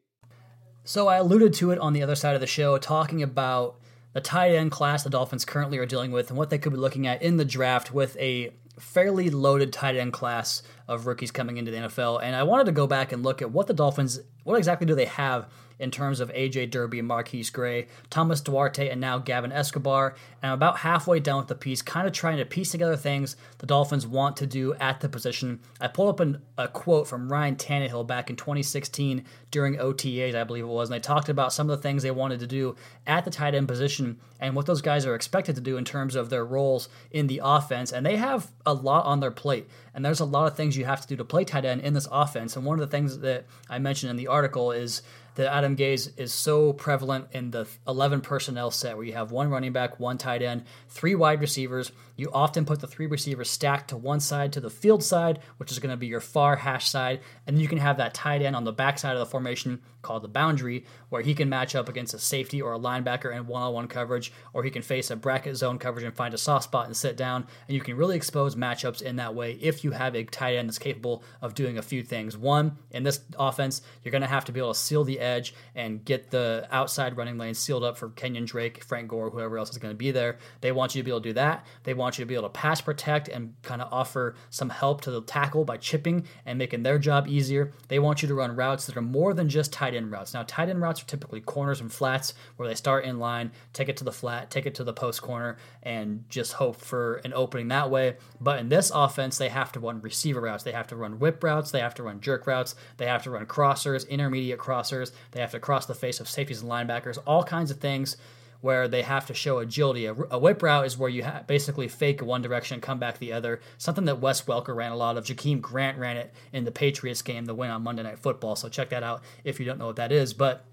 So 0.83 1.07
I 1.07 1.17
alluded 1.17 1.53
to 1.55 1.71
it 1.71 1.79
on 1.79 1.93
the 1.93 2.03
other 2.03 2.15
side 2.15 2.35
of 2.35 2.41
the 2.41 2.47
show, 2.47 2.77
talking 2.77 3.21
about 3.21 3.79
the 4.13 4.21
tight 4.21 4.51
end 4.51 4.71
class 4.71 5.03
the 5.03 5.09
Dolphins 5.09 5.45
currently 5.45 5.77
are 5.77 5.85
dealing 5.85 6.11
with 6.11 6.29
and 6.29 6.37
what 6.37 6.49
they 6.49 6.57
could 6.57 6.71
be 6.71 6.77
looking 6.79 7.05
at 7.05 7.21
in 7.21 7.37
the 7.37 7.45
draft 7.45 7.93
with 7.93 8.15
a 8.17 8.51
fairly 8.79 9.29
loaded 9.29 9.73
tight 9.73 9.95
end 9.95 10.13
class 10.13 10.63
of 10.87 11.05
rookies 11.05 11.31
coming 11.31 11.57
into 11.57 11.71
the 11.71 11.77
NFL. 11.77 12.21
And 12.23 12.35
I 12.35 12.43
wanted 12.43 12.65
to 12.67 12.71
go 12.71 12.87
back 12.87 13.11
and 13.11 13.23
look 13.23 13.41
at 13.41 13.51
what 13.51 13.67
the 13.67 13.73
Dolphins, 13.73 14.19
what 14.43 14.57
exactly 14.57 14.87
do 14.87 14.95
they 14.95 15.05
have 15.05 15.47
in 15.79 15.91
terms 15.91 16.19
of 16.19 16.31
AJ 16.33 16.71
Derby, 16.71 17.01
MarQueis 17.01 17.51
Gray, 17.51 17.87
Thomas 18.09 18.41
Duarte, 18.41 18.89
and 18.89 18.99
now 18.99 19.17
Gavin 19.17 19.51
Escobar. 19.51 20.15
And 20.41 20.51
I'm 20.51 20.55
about 20.55 20.77
halfway 20.79 21.19
down 21.19 21.39
with 21.39 21.47
the 21.47 21.55
piece, 21.55 21.81
kind 21.81 22.07
of 22.07 22.13
trying 22.13 22.37
to 22.37 22.45
piece 22.45 22.71
together 22.71 22.95
things 22.95 23.35
the 23.59 23.65
Dolphins 23.65 24.07
want 24.07 24.37
to 24.37 24.47
do 24.47 24.73
at 24.75 25.01
the 25.01 25.09
position. 25.09 25.59
I 25.79 25.87
pulled 25.87 26.09
up 26.09 26.19
an, 26.19 26.41
a 26.57 26.67
quote 26.67 27.07
from 27.07 27.31
Ryan 27.31 27.55
Tannehill 27.55 28.07
back 28.07 28.29
in 28.29 28.35
2016 28.35 29.25
during 29.51 29.75
OTAs, 29.75 30.35
I 30.35 30.43
believe 30.43 30.63
it 30.63 30.67
was, 30.67 30.89
and 30.89 30.95
they 30.95 30.99
talked 30.99 31.29
about 31.29 31.53
some 31.53 31.69
of 31.69 31.77
the 31.77 31.81
things 31.81 32.03
they 32.03 32.11
wanted 32.11 32.39
to 32.41 32.47
do 32.47 32.75
at 33.05 33.23
the 33.23 33.31
tight 33.31 33.55
end 33.55 33.67
position 33.67 34.19
and 34.39 34.55
what 34.55 34.65
those 34.65 34.81
guys 34.81 35.05
are 35.05 35.15
expected 35.15 35.55
to 35.55 35.61
do 35.61 35.77
in 35.77 35.85
terms 35.85 36.15
of 36.15 36.29
their 36.29 36.45
roles 36.45 36.89
in 37.11 37.27
the 37.27 37.41
offense. 37.43 37.91
And 37.91 38.05
they 38.05 38.17
have 38.17 38.51
a 38.65 38.73
lot 38.73 39.05
on 39.05 39.19
their 39.19 39.31
plate, 39.31 39.67
and 39.93 40.03
there's 40.03 40.19
a 40.19 40.25
lot 40.25 40.47
of 40.47 40.55
things 40.55 40.77
you 40.77 40.85
have 40.85 41.01
to 41.01 41.07
do 41.07 41.15
to 41.15 41.25
play 41.25 41.43
tight 41.43 41.65
end 41.65 41.81
in 41.81 41.93
this 41.93 42.07
offense. 42.11 42.55
And 42.55 42.65
one 42.65 42.79
of 42.79 42.87
the 42.87 42.95
things 42.95 43.19
that 43.19 43.45
I 43.69 43.79
mentioned 43.79 44.09
in 44.09 44.17
the 44.17 44.27
article 44.27 44.71
is 44.71 45.01
that 45.37 45.53
Adam 45.53 45.75
Gase 45.75 46.09
is 46.17 46.33
so 46.33 46.73
prevalent 46.73 47.27
in 47.31 47.51
the 47.51 47.67
11 47.87 48.21
personnel 48.21 48.71
set 48.71 48.97
where 48.97 49.05
you 49.05 49.13
have 49.13 49.31
one 49.31 49.49
running 49.49 49.71
back, 49.71 49.99
one 49.99 50.17
tight 50.17 50.41
end, 50.41 50.65
three 50.89 51.13
wide 51.13 51.41
receivers. 51.41 51.91
You 52.17 52.31
often 52.33 52.65
put 52.65 52.81
the 52.81 52.87
three 52.87 53.05
receivers 53.05 53.49
stacked 53.49 53.91
to 53.91 53.97
one 53.97 54.19
side 54.19 54.51
to 54.53 54.59
the 54.59 54.69
field 54.69 55.03
side, 55.03 55.39
which 55.57 55.71
is 55.71 55.79
going 55.79 55.91
to 55.91 55.97
be 55.97 56.07
your 56.07 56.19
far 56.19 56.57
hash 56.57 56.89
side. 56.89 57.21
And 57.45 57.61
you 57.61 57.67
can 57.67 57.77
have 57.77 57.97
that 57.97 58.13
tight 58.13 58.41
end 58.41 58.55
on 58.55 58.63
the 58.63 58.73
back 58.73 58.97
side 58.99 59.13
of 59.13 59.19
the 59.19 59.25
formation 59.25 59.81
called 60.01 60.23
the 60.23 60.27
boundary, 60.27 60.85
where 61.09 61.21
he 61.21 61.35
can 61.35 61.49
match 61.49 61.75
up 61.75 61.89
against 61.89 62.13
a 62.13 62.19
safety 62.19 62.61
or 62.61 62.73
a 62.73 62.79
linebacker 62.79 63.35
in 63.35 63.45
one 63.45 63.61
on 63.61 63.73
one 63.73 63.87
coverage, 63.87 64.31
or 64.53 64.63
he 64.63 64.71
can 64.71 64.81
face 64.81 65.11
a 65.11 65.15
bracket 65.15 65.55
zone 65.55 65.77
coverage 65.77 66.05
and 66.05 66.15
find 66.15 66.33
a 66.33 66.37
soft 66.37 66.63
spot 66.63 66.85
and 66.85 66.95
sit 66.95 67.17
down. 67.17 67.45
And 67.67 67.75
you 67.75 67.81
can 67.81 67.97
really 67.97 68.15
expose 68.15 68.55
matchups 68.55 69.01
in 69.01 69.17
that 69.17 69.35
way 69.35 69.53
if 69.61 69.83
you 69.83 69.91
have 69.91 70.15
a 70.15 70.23
tight 70.23 70.55
end 70.55 70.69
that's 70.69 70.79
capable 70.79 71.23
of 71.41 71.53
doing 71.53 71.77
a 71.77 71.81
few 71.81 72.03
things. 72.03 72.37
One, 72.37 72.77
in 72.91 73.03
this 73.03 73.19
offense, 73.37 73.81
you're 74.03 74.11
going 74.11 74.21
to 74.21 74.27
have 74.27 74.45
to 74.45 74.51
be 74.51 74.59
able 74.59 74.73
to 74.73 74.79
seal 74.79 75.03
the 75.03 75.19
edge 75.19 75.53
and 75.75 76.03
get 76.03 76.31
the 76.31 76.67
outside 76.71 77.17
running 77.17 77.37
lane 77.37 77.53
sealed 77.53 77.83
up 77.83 77.97
for 77.97 78.09
Kenyan 78.09 78.45
Drake, 78.47 78.83
Frank 78.83 79.09
Gore, 79.09 79.29
whoever 79.29 79.57
else 79.57 79.71
is 79.71 79.77
going 79.77 79.93
to 79.93 79.97
be 79.97 80.11
there. 80.11 80.37
They 80.61 80.71
want 80.71 80.95
you 80.95 81.01
to 81.01 81.05
be 81.05 81.11
able 81.11 81.21
to 81.21 81.29
do 81.29 81.33
that. 81.33 81.65
They 81.83 81.93
want 81.93 82.06
you 82.15 82.23
to 82.23 82.27
be 82.27 82.35
able 82.35 82.43
to 82.43 82.49
pass 82.49 82.79
protect 82.79 83.27
and 83.27 83.53
kind 83.63 83.81
of 83.81 83.91
offer 83.91 84.35
some 84.49 84.69
help 84.69 85.01
to 85.01 85.11
the 85.11 85.21
tackle 85.21 85.65
by 85.65 85.77
chipping 85.77 86.25
and 86.45 86.59
making 86.59 86.83
their 86.83 86.99
job 86.99 87.27
easier. 87.27 87.71
They 87.87 87.99
want 87.99 88.21
you 88.21 88.27
to 88.27 88.35
run 88.35 88.55
routes 88.55 88.85
that 88.85 88.95
are 88.95 89.01
more 89.01 89.33
than 89.33 89.49
just 89.49 89.73
tight 89.73 89.95
end 89.95 90.11
routes. 90.11 90.33
Now, 90.33 90.43
tight 90.43 90.69
end 90.69 90.81
routes 90.81 91.01
are 91.01 91.05
typically 91.05 91.41
corners 91.41 91.81
and 91.81 91.91
flats 91.91 92.33
where 92.55 92.67
they 92.67 92.75
start 92.75 93.05
in 93.05 93.19
line, 93.19 93.51
take 93.73 93.89
it 93.89 93.97
to 93.97 94.03
the 94.03 94.11
flat, 94.11 94.51
take 94.51 94.65
it 94.65 94.75
to 94.75 94.83
the 94.83 94.93
post 94.93 95.21
corner, 95.21 95.57
and 95.83 96.23
just 96.29 96.53
hope 96.53 96.77
for 96.77 97.15
an 97.25 97.33
opening 97.33 97.67
that 97.69 97.89
way. 97.89 98.17
But 98.39 98.59
in 98.59 98.69
this 98.69 98.91
offense, 98.93 99.37
they 99.37 99.49
have 99.49 99.71
to 99.73 99.79
run 99.79 100.01
receiver 100.01 100.41
routes. 100.41 100.63
They 100.63 100.71
have 100.71 100.87
to 100.87 100.95
run 100.95 101.19
whip 101.19 101.43
routes. 101.43 101.71
They 101.71 101.79
have 101.79 101.95
to 101.95 102.03
run 102.03 102.21
jerk 102.21 102.47
routes. 102.47 102.75
They 102.97 103.07
have 103.07 103.23
to 103.23 103.31
run 103.31 103.45
crossers, 103.45 104.07
intermediate 104.07 104.59
crossers. 104.59 105.11
They 105.31 105.41
have 105.41 105.51
to 105.51 105.59
cross 105.59 105.85
the 105.85 105.95
face 105.95 106.19
of 106.19 106.29
safeties 106.29 106.61
and 106.61 106.71
linebackers, 106.71 107.17
all 107.25 107.43
kinds 107.43 107.71
of 107.71 107.79
things 107.79 108.17
where 108.61 108.87
they 108.87 109.01
have 109.01 109.25
to 109.27 109.33
show 109.33 109.59
agility. 109.59 110.05
A, 110.05 110.13
a 110.31 110.39
whip 110.39 110.61
route 110.61 110.85
is 110.85 110.97
where 110.97 111.09
you 111.09 111.23
ha- 111.23 111.43
basically 111.45 111.87
fake 111.87 112.21
one 112.21 112.41
direction, 112.41 112.81
come 112.81 112.99
back 112.99 113.19
the 113.19 113.33
other. 113.33 113.59
Something 113.77 114.05
that 114.05 114.19
Wes 114.19 114.41
Welker 114.43 114.75
ran 114.75 114.91
a 114.91 114.95
lot 114.95 115.17
of. 115.17 115.25
Jakeem 115.25 115.61
Grant 115.61 115.97
ran 115.97 116.17
it 116.17 116.33
in 116.51 116.63
the 116.63 116.71
Patriots 116.71 117.21
game, 117.21 117.45
the 117.45 117.53
win 117.53 117.69
on 117.69 117.83
Monday 117.83 118.03
Night 118.03 118.19
Football. 118.19 118.55
So 118.55 118.69
check 118.69 118.89
that 118.89 119.03
out 119.03 119.23
if 119.43 119.59
you 119.59 119.65
don't 119.65 119.77
know 119.77 119.87
what 119.87 119.97
that 119.97 120.11
is. 120.11 120.33
But 120.33 120.65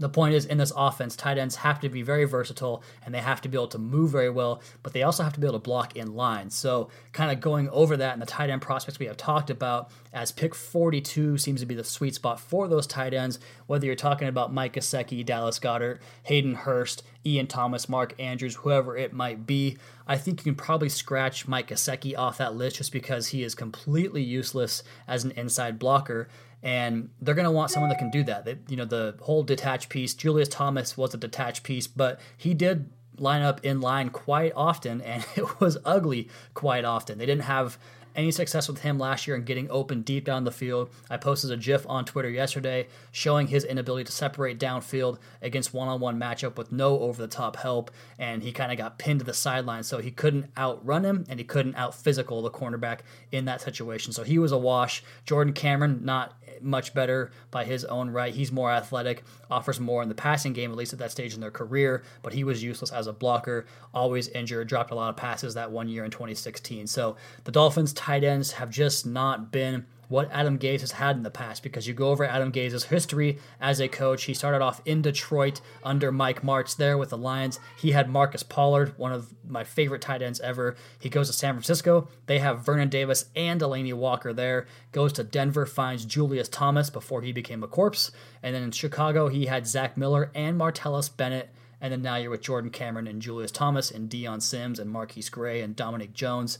the 0.00 0.08
point 0.08 0.34
is, 0.34 0.46
in 0.46 0.56
this 0.56 0.72
offense, 0.74 1.14
tight 1.14 1.36
ends 1.36 1.56
have 1.56 1.78
to 1.80 1.90
be 1.90 2.00
very 2.00 2.24
versatile 2.24 2.82
and 3.04 3.14
they 3.14 3.20
have 3.20 3.42
to 3.42 3.48
be 3.48 3.56
able 3.56 3.68
to 3.68 3.78
move 3.78 4.10
very 4.10 4.30
well, 4.30 4.62
but 4.82 4.94
they 4.94 5.02
also 5.02 5.22
have 5.22 5.34
to 5.34 5.40
be 5.40 5.46
able 5.46 5.58
to 5.58 5.62
block 5.62 5.94
in 5.94 6.14
line. 6.16 6.48
So, 6.48 6.88
kind 7.12 7.30
of 7.30 7.40
going 7.40 7.68
over 7.68 7.98
that 7.98 8.14
and 8.14 8.22
the 8.22 8.26
tight 8.26 8.48
end 8.48 8.62
prospects 8.62 8.98
we 8.98 9.06
have 9.06 9.18
talked 9.18 9.50
about, 9.50 9.90
as 10.12 10.32
pick 10.32 10.54
42 10.54 11.36
seems 11.36 11.60
to 11.60 11.66
be 11.66 11.74
the 11.74 11.84
sweet 11.84 12.14
spot 12.14 12.40
for 12.40 12.66
those 12.66 12.86
tight 12.86 13.12
ends, 13.12 13.38
whether 13.66 13.84
you're 13.84 13.94
talking 13.94 14.26
about 14.26 14.52
Mike 14.52 14.72
Gesicki, 14.72 15.24
Dallas 15.24 15.58
Goedert, 15.58 16.00
Hayden 16.22 16.54
Hurst, 16.54 17.02
Ian 17.26 17.46
Thomas, 17.46 17.86
Mark 17.86 18.14
Andrews, 18.18 18.56
whoever 18.56 18.96
it 18.96 19.12
might 19.12 19.46
be. 19.46 19.76
I 20.06 20.16
think 20.16 20.40
you 20.40 20.44
can 20.44 20.54
probably 20.54 20.88
scratch 20.88 21.46
Mike 21.46 21.68
Gesicki 21.68 22.16
off 22.16 22.38
that 22.38 22.54
list 22.54 22.76
just 22.76 22.90
because 22.90 23.28
he 23.28 23.42
is 23.42 23.54
completely 23.54 24.22
useless 24.22 24.82
as 25.06 25.24
an 25.24 25.32
inside 25.32 25.78
blocker 25.78 26.28
and 26.62 27.10
they're 27.20 27.34
going 27.34 27.46
to 27.46 27.50
want 27.50 27.70
someone 27.70 27.88
that 27.90 27.98
can 27.98 28.10
do 28.10 28.22
that. 28.24 28.46
You 28.68 28.76
know, 28.76 28.84
the 28.84 29.14
whole 29.20 29.42
detached 29.42 29.88
piece. 29.88 30.14
Julius 30.14 30.48
Thomas 30.48 30.96
was 30.96 31.14
a 31.14 31.18
detached 31.18 31.62
piece, 31.62 31.86
but 31.86 32.20
he 32.36 32.54
did 32.54 32.90
line 33.18 33.42
up 33.42 33.64
in 33.64 33.80
line 33.80 34.10
quite 34.10 34.52
often, 34.56 35.00
and 35.00 35.24
it 35.36 35.60
was 35.60 35.78
ugly 35.84 36.28
quite 36.54 36.84
often. 36.84 37.18
They 37.18 37.26
didn't 37.26 37.44
have 37.44 37.78
any 38.14 38.30
success 38.30 38.68
with 38.68 38.80
him 38.80 38.98
last 38.98 39.26
year 39.26 39.36
in 39.36 39.44
getting 39.44 39.70
open 39.70 40.02
deep 40.02 40.24
down 40.24 40.44
the 40.44 40.50
field. 40.50 40.90
I 41.08 41.16
posted 41.16 41.50
a 41.50 41.56
GIF 41.56 41.86
on 41.88 42.04
Twitter 42.04 42.30
yesterday 42.30 42.88
showing 43.12 43.46
his 43.46 43.64
inability 43.64 44.04
to 44.04 44.12
separate 44.12 44.58
downfield 44.58 45.18
against 45.42 45.74
one 45.74 45.88
on 45.88 46.00
one 46.00 46.18
matchup 46.18 46.56
with 46.56 46.72
no 46.72 46.98
over 47.00 47.20
the 47.20 47.28
top 47.28 47.56
help, 47.56 47.90
and 48.18 48.42
he 48.42 48.52
kind 48.52 48.72
of 48.72 48.78
got 48.78 48.98
pinned 48.98 49.20
to 49.20 49.26
the 49.26 49.34
sideline, 49.34 49.82
so 49.82 49.98
he 49.98 50.10
couldn't 50.10 50.50
outrun 50.56 51.04
him 51.04 51.24
and 51.28 51.38
he 51.38 51.44
couldn't 51.44 51.74
out 51.76 51.94
physical 51.94 52.42
the 52.42 52.50
cornerback 52.50 53.00
in 53.32 53.44
that 53.46 53.60
situation. 53.60 54.12
So 54.12 54.22
he 54.22 54.38
was 54.38 54.52
a 54.52 54.58
wash. 54.58 55.02
Jordan 55.24 55.52
Cameron, 55.52 56.04
not 56.04 56.34
much 56.62 56.94
better 56.94 57.30
by 57.50 57.64
his 57.64 57.84
own 57.84 58.10
right. 58.10 58.34
He's 58.34 58.52
more 58.52 58.70
athletic, 58.70 59.24
offers 59.50 59.80
more 59.80 60.02
in 60.02 60.08
the 60.08 60.14
passing 60.14 60.52
game, 60.52 60.70
at 60.70 60.76
least 60.76 60.92
at 60.92 60.98
that 60.98 61.10
stage 61.10 61.34
in 61.34 61.40
their 61.40 61.50
career, 61.50 62.02
but 62.22 62.32
he 62.32 62.44
was 62.44 62.62
useless 62.62 62.92
as 62.92 63.06
a 63.06 63.12
blocker, 63.12 63.66
always 63.94 64.28
injured, 64.28 64.68
dropped 64.68 64.90
a 64.90 64.94
lot 64.94 65.10
of 65.10 65.16
passes 65.16 65.54
that 65.54 65.70
one 65.70 65.88
year 65.88 66.04
in 66.04 66.10
2016. 66.10 66.86
So 66.86 67.16
the 67.44 67.52
Dolphins 67.52 67.92
tight 68.00 68.24
ends 68.24 68.52
have 68.52 68.70
just 68.70 69.04
not 69.04 69.52
been 69.52 69.84
what 70.08 70.28
Adam 70.32 70.58
Gase 70.58 70.80
has 70.80 70.92
had 70.92 71.16
in 71.16 71.22
the 71.22 71.30
past 71.30 71.62
because 71.62 71.86
you 71.86 71.92
go 71.92 72.08
over 72.08 72.24
Adam 72.24 72.50
Gase's 72.50 72.84
history 72.84 73.38
as 73.60 73.78
a 73.78 73.88
coach. 73.88 74.24
He 74.24 74.32
started 74.32 74.62
off 74.62 74.80
in 74.86 75.02
Detroit 75.02 75.60
under 75.84 76.10
Mike 76.10 76.40
Martz 76.40 76.74
there 76.74 76.96
with 76.96 77.10
the 77.10 77.18
Lions. 77.18 77.60
He 77.78 77.92
had 77.92 78.08
Marcus 78.08 78.42
Pollard, 78.42 78.98
one 78.98 79.12
of 79.12 79.34
my 79.46 79.64
favorite 79.64 80.00
tight 80.00 80.22
ends 80.22 80.40
ever. 80.40 80.76
He 80.98 81.10
goes 81.10 81.28
to 81.28 81.34
San 81.34 81.52
Francisco. 81.52 82.08
They 82.24 82.38
have 82.38 82.64
Vernon 82.64 82.88
Davis 82.88 83.26
and 83.36 83.60
Delanie 83.60 83.92
Walker 83.92 84.32
there. 84.32 84.66
Goes 84.92 85.12
to 85.12 85.22
Denver, 85.22 85.66
finds 85.66 86.06
Julius 86.06 86.48
Thomas 86.48 86.88
before 86.88 87.20
he 87.20 87.32
became 87.32 87.62
a 87.62 87.68
corpse. 87.68 88.10
And 88.42 88.54
then 88.54 88.62
in 88.62 88.70
Chicago, 88.72 89.28
he 89.28 89.46
had 89.46 89.66
Zach 89.66 89.96
Miller 89.96 90.32
and 90.34 90.58
Martellus 90.58 91.14
Bennett. 91.14 91.50
And 91.80 91.92
then 91.92 92.02
now 92.02 92.16
you're 92.16 92.30
with 92.30 92.42
Jordan 92.42 92.70
Cameron 92.70 93.06
and 93.06 93.22
Julius 93.22 93.52
Thomas 93.52 93.90
and 93.90 94.08
Dion 94.08 94.40
Sims 94.40 94.80
and 94.80 94.92
MarQueis 94.92 95.30
Gray 95.30 95.60
and 95.60 95.76
Dominic 95.76 96.14
Jones. 96.14 96.58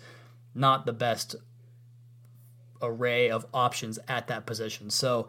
Not 0.55 0.87
the 0.87 0.93
best 0.93 1.37
array 2.83 3.31
of 3.31 3.47
options 3.53 3.99
at 4.09 4.27
that 4.29 4.47
position. 4.47 4.91
So 4.91 5.29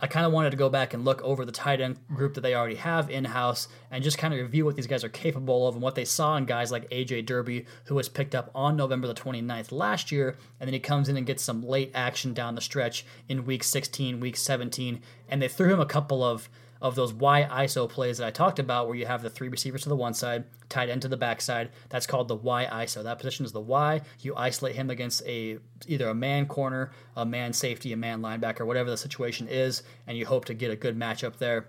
I 0.00 0.06
kind 0.06 0.24
of 0.24 0.32
wanted 0.32 0.50
to 0.50 0.56
go 0.56 0.68
back 0.68 0.94
and 0.94 1.04
look 1.04 1.20
over 1.22 1.44
the 1.44 1.50
tight 1.50 1.80
end 1.80 1.98
group 2.14 2.34
that 2.34 2.42
they 2.42 2.54
already 2.54 2.76
have 2.76 3.10
in 3.10 3.24
house 3.24 3.66
and 3.90 4.04
just 4.04 4.16
kind 4.16 4.32
of 4.32 4.38
review 4.38 4.64
what 4.64 4.76
these 4.76 4.86
guys 4.86 5.02
are 5.02 5.08
capable 5.08 5.66
of 5.66 5.74
and 5.74 5.82
what 5.82 5.96
they 5.96 6.04
saw 6.04 6.36
in 6.36 6.44
guys 6.44 6.70
like 6.70 6.88
AJ 6.90 7.26
Derby, 7.26 7.66
who 7.86 7.96
was 7.96 8.08
picked 8.08 8.34
up 8.34 8.50
on 8.54 8.76
November 8.76 9.08
the 9.08 9.14
29th 9.14 9.72
last 9.72 10.12
year. 10.12 10.36
And 10.60 10.68
then 10.68 10.74
he 10.74 10.78
comes 10.78 11.08
in 11.08 11.16
and 11.16 11.26
gets 11.26 11.42
some 11.42 11.66
late 11.66 11.90
action 11.94 12.32
down 12.32 12.54
the 12.54 12.60
stretch 12.60 13.04
in 13.28 13.44
week 13.44 13.64
16, 13.64 14.20
week 14.20 14.36
17. 14.36 15.00
And 15.28 15.42
they 15.42 15.48
threw 15.48 15.72
him 15.72 15.80
a 15.80 15.86
couple 15.86 16.22
of 16.22 16.48
of 16.80 16.94
those 16.94 17.12
Y 17.12 17.46
ISO 17.50 17.88
plays 17.88 18.18
that 18.18 18.26
I 18.26 18.30
talked 18.30 18.58
about, 18.58 18.86
where 18.86 18.96
you 18.96 19.06
have 19.06 19.22
the 19.22 19.30
three 19.30 19.48
receivers 19.48 19.82
to 19.82 19.88
the 19.88 19.96
one 19.96 20.14
side, 20.14 20.44
tight 20.68 20.88
end 20.88 21.02
to 21.02 21.08
the 21.08 21.16
backside. 21.16 21.70
That's 21.88 22.06
called 22.06 22.28
the 22.28 22.36
Y 22.36 22.66
ISO. 22.70 23.02
That 23.02 23.18
position 23.18 23.44
is 23.44 23.52
the 23.52 23.60
Y. 23.60 24.00
You 24.20 24.34
isolate 24.36 24.76
him 24.76 24.90
against 24.90 25.26
a 25.26 25.58
either 25.86 26.08
a 26.08 26.14
man 26.14 26.46
corner, 26.46 26.92
a 27.16 27.26
man 27.26 27.52
safety, 27.52 27.92
a 27.92 27.96
man 27.96 28.20
linebacker, 28.20 28.66
whatever 28.66 28.90
the 28.90 28.96
situation 28.96 29.48
is, 29.48 29.82
and 30.06 30.16
you 30.16 30.26
hope 30.26 30.44
to 30.46 30.54
get 30.54 30.70
a 30.70 30.76
good 30.76 30.98
matchup 30.98 31.38
there. 31.38 31.68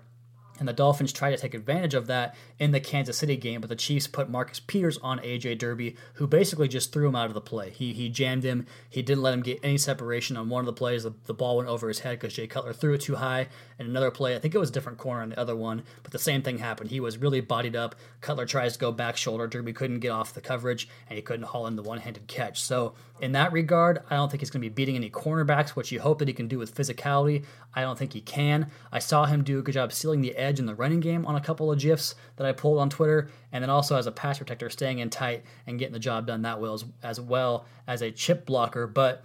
And 0.58 0.68
the 0.68 0.74
Dolphins 0.74 1.12
try 1.12 1.30
to 1.30 1.38
take 1.38 1.54
advantage 1.54 1.94
of 1.94 2.06
that 2.08 2.34
in 2.60 2.72
the 2.72 2.78
Kansas 2.78 3.16
City 3.16 3.38
game, 3.38 3.62
but 3.62 3.70
the 3.70 3.74
Chiefs 3.74 4.06
put 4.06 4.28
Marcus 4.28 4.60
Peters 4.60 4.98
on 4.98 5.18
AJ 5.20 5.58
Derby, 5.58 5.96
who 6.14 6.26
basically 6.26 6.68
just 6.68 6.92
threw 6.92 7.08
him 7.08 7.16
out 7.16 7.28
of 7.28 7.34
the 7.34 7.40
play. 7.40 7.70
He 7.70 7.94
he 7.94 8.10
jammed 8.10 8.44
him. 8.44 8.66
He 8.88 9.00
didn't 9.00 9.22
let 9.22 9.32
him 9.32 9.42
get 9.42 9.58
any 9.62 9.78
separation 9.78 10.36
on 10.36 10.50
one 10.50 10.60
of 10.60 10.66
the 10.66 10.74
plays. 10.74 11.04
The, 11.04 11.14
the 11.24 11.32
ball 11.32 11.56
went 11.56 11.70
over 11.70 11.88
his 11.88 12.00
head 12.00 12.20
because 12.20 12.34
Jay 12.34 12.46
Cutler 12.46 12.74
threw 12.74 12.92
it 12.92 13.00
too 13.00 13.16
high. 13.16 13.48
And 13.78 13.88
another 13.88 14.10
play, 14.10 14.36
I 14.36 14.38
think 14.38 14.54
it 14.54 14.58
was 14.58 14.68
a 14.68 14.72
different 14.74 14.98
corner 14.98 15.22
on 15.22 15.30
the 15.30 15.40
other 15.40 15.56
one, 15.56 15.84
but 16.02 16.12
the 16.12 16.18
same 16.18 16.42
thing 16.42 16.58
happened. 16.58 16.90
He 16.90 17.00
was 17.00 17.16
really 17.16 17.40
bodied 17.40 17.74
up. 17.74 17.94
Cutler 18.20 18.44
tries 18.44 18.74
to 18.74 18.78
go 18.78 18.92
back 18.92 19.16
shoulder. 19.16 19.46
Derby 19.46 19.72
couldn't 19.72 20.00
get 20.00 20.10
off 20.10 20.34
the 20.34 20.42
coverage, 20.42 20.86
and 21.08 21.16
he 21.16 21.22
couldn't 21.22 21.46
haul 21.46 21.66
in 21.66 21.76
the 21.76 21.82
one-handed 21.82 22.26
catch. 22.26 22.60
So 22.60 22.92
in 23.22 23.32
that 23.32 23.52
regard, 23.52 24.02
I 24.10 24.16
don't 24.16 24.30
think 24.30 24.42
he's 24.42 24.50
going 24.50 24.62
to 24.62 24.68
be 24.68 24.74
beating 24.74 24.96
any 24.96 25.08
cornerbacks, 25.08 25.70
which 25.70 25.92
you 25.92 26.00
hope 26.00 26.18
that 26.18 26.28
he 26.28 26.34
can 26.34 26.46
do 26.46 26.58
with 26.58 26.74
physicality. 26.74 27.44
I 27.74 27.80
don't 27.80 27.98
think 27.98 28.12
he 28.12 28.20
can. 28.20 28.70
I 28.92 28.98
saw 28.98 29.24
him 29.24 29.44
do 29.44 29.58
a 29.58 29.62
good 29.62 29.72
job 29.72 29.92
sealing 29.92 30.20
the 30.20 30.36
edge 30.36 30.58
in 30.58 30.66
the 30.66 30.74
running 30.74 31.00
game 31.00 31.24
on 31.24 31.36
a 31.36 31.40
couple 31.40 31.72
of 31.72 31.78
GIFs 31.78 32.14
that 32.36 32.46
I 32.46 32.49
pulled 32.52 32.78
on 32.78 32.90
Twitter, 32.90 33.30
and 33.52 33.62
then 33.62 33.70
also 33.70 33.96
as 33.96 34.06
a 34.06 34.12
pass 34.12 34.38
protector, 34.38 34.70
staying 34.70 34.98
in 34.98 35.10
tight 35.10 35.44
and 35.66 35.78
getting 35.78 35.92
the 35.92 35.98
job 35.98 36.26
done 36.26 36.42
that 36.42 36.60
well 36.60 36.74
as, 36.74 36.84
as 37.02 37.20
well 37.20 37.66
as 37.86 38.02
a 38.02 38.10
chip 38.10 38.46
blocker. 38.46 38.86
But 38.86 39.24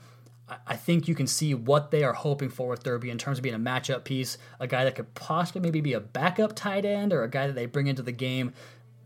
I 0.68 0.76
think 0.76 1.08
you 1.08 1.16
can 1.16 1.28
see 1.28 1.54
what 1.54 1.92
they 1.92 2.04
are 2.04 2.14
hoping 2.14 2.50
for 2.50 2.70
with 2.70 2.84
Derby 2.84 3.10
in 3.10 3.18
terms 3.18 3.40
of 3.40 3.44
being 3.44 3.56
a 3.56 3.60
matchup 3.60 4.04
piece, 4.04 4.38
a 4.60 4.68
guy 4.68 4.84
that 4.84 4.96
could 4.96 5.14
possibly 5.16 5.62
maybe 5.62 5.82
be 5.82 5.94
a 5.94 6.00
backup 6.00 6.56
tight 6.56 6.86
end 6.86 7.14
or 7.14 7.24
a 7.24 7.30
guy 7.30 7.48
that 7.48 7.54
they 7.54 7.66
bring 7.66 7.88
into 7.88 8.04
the 8.04 8.12
game 8.12 8.54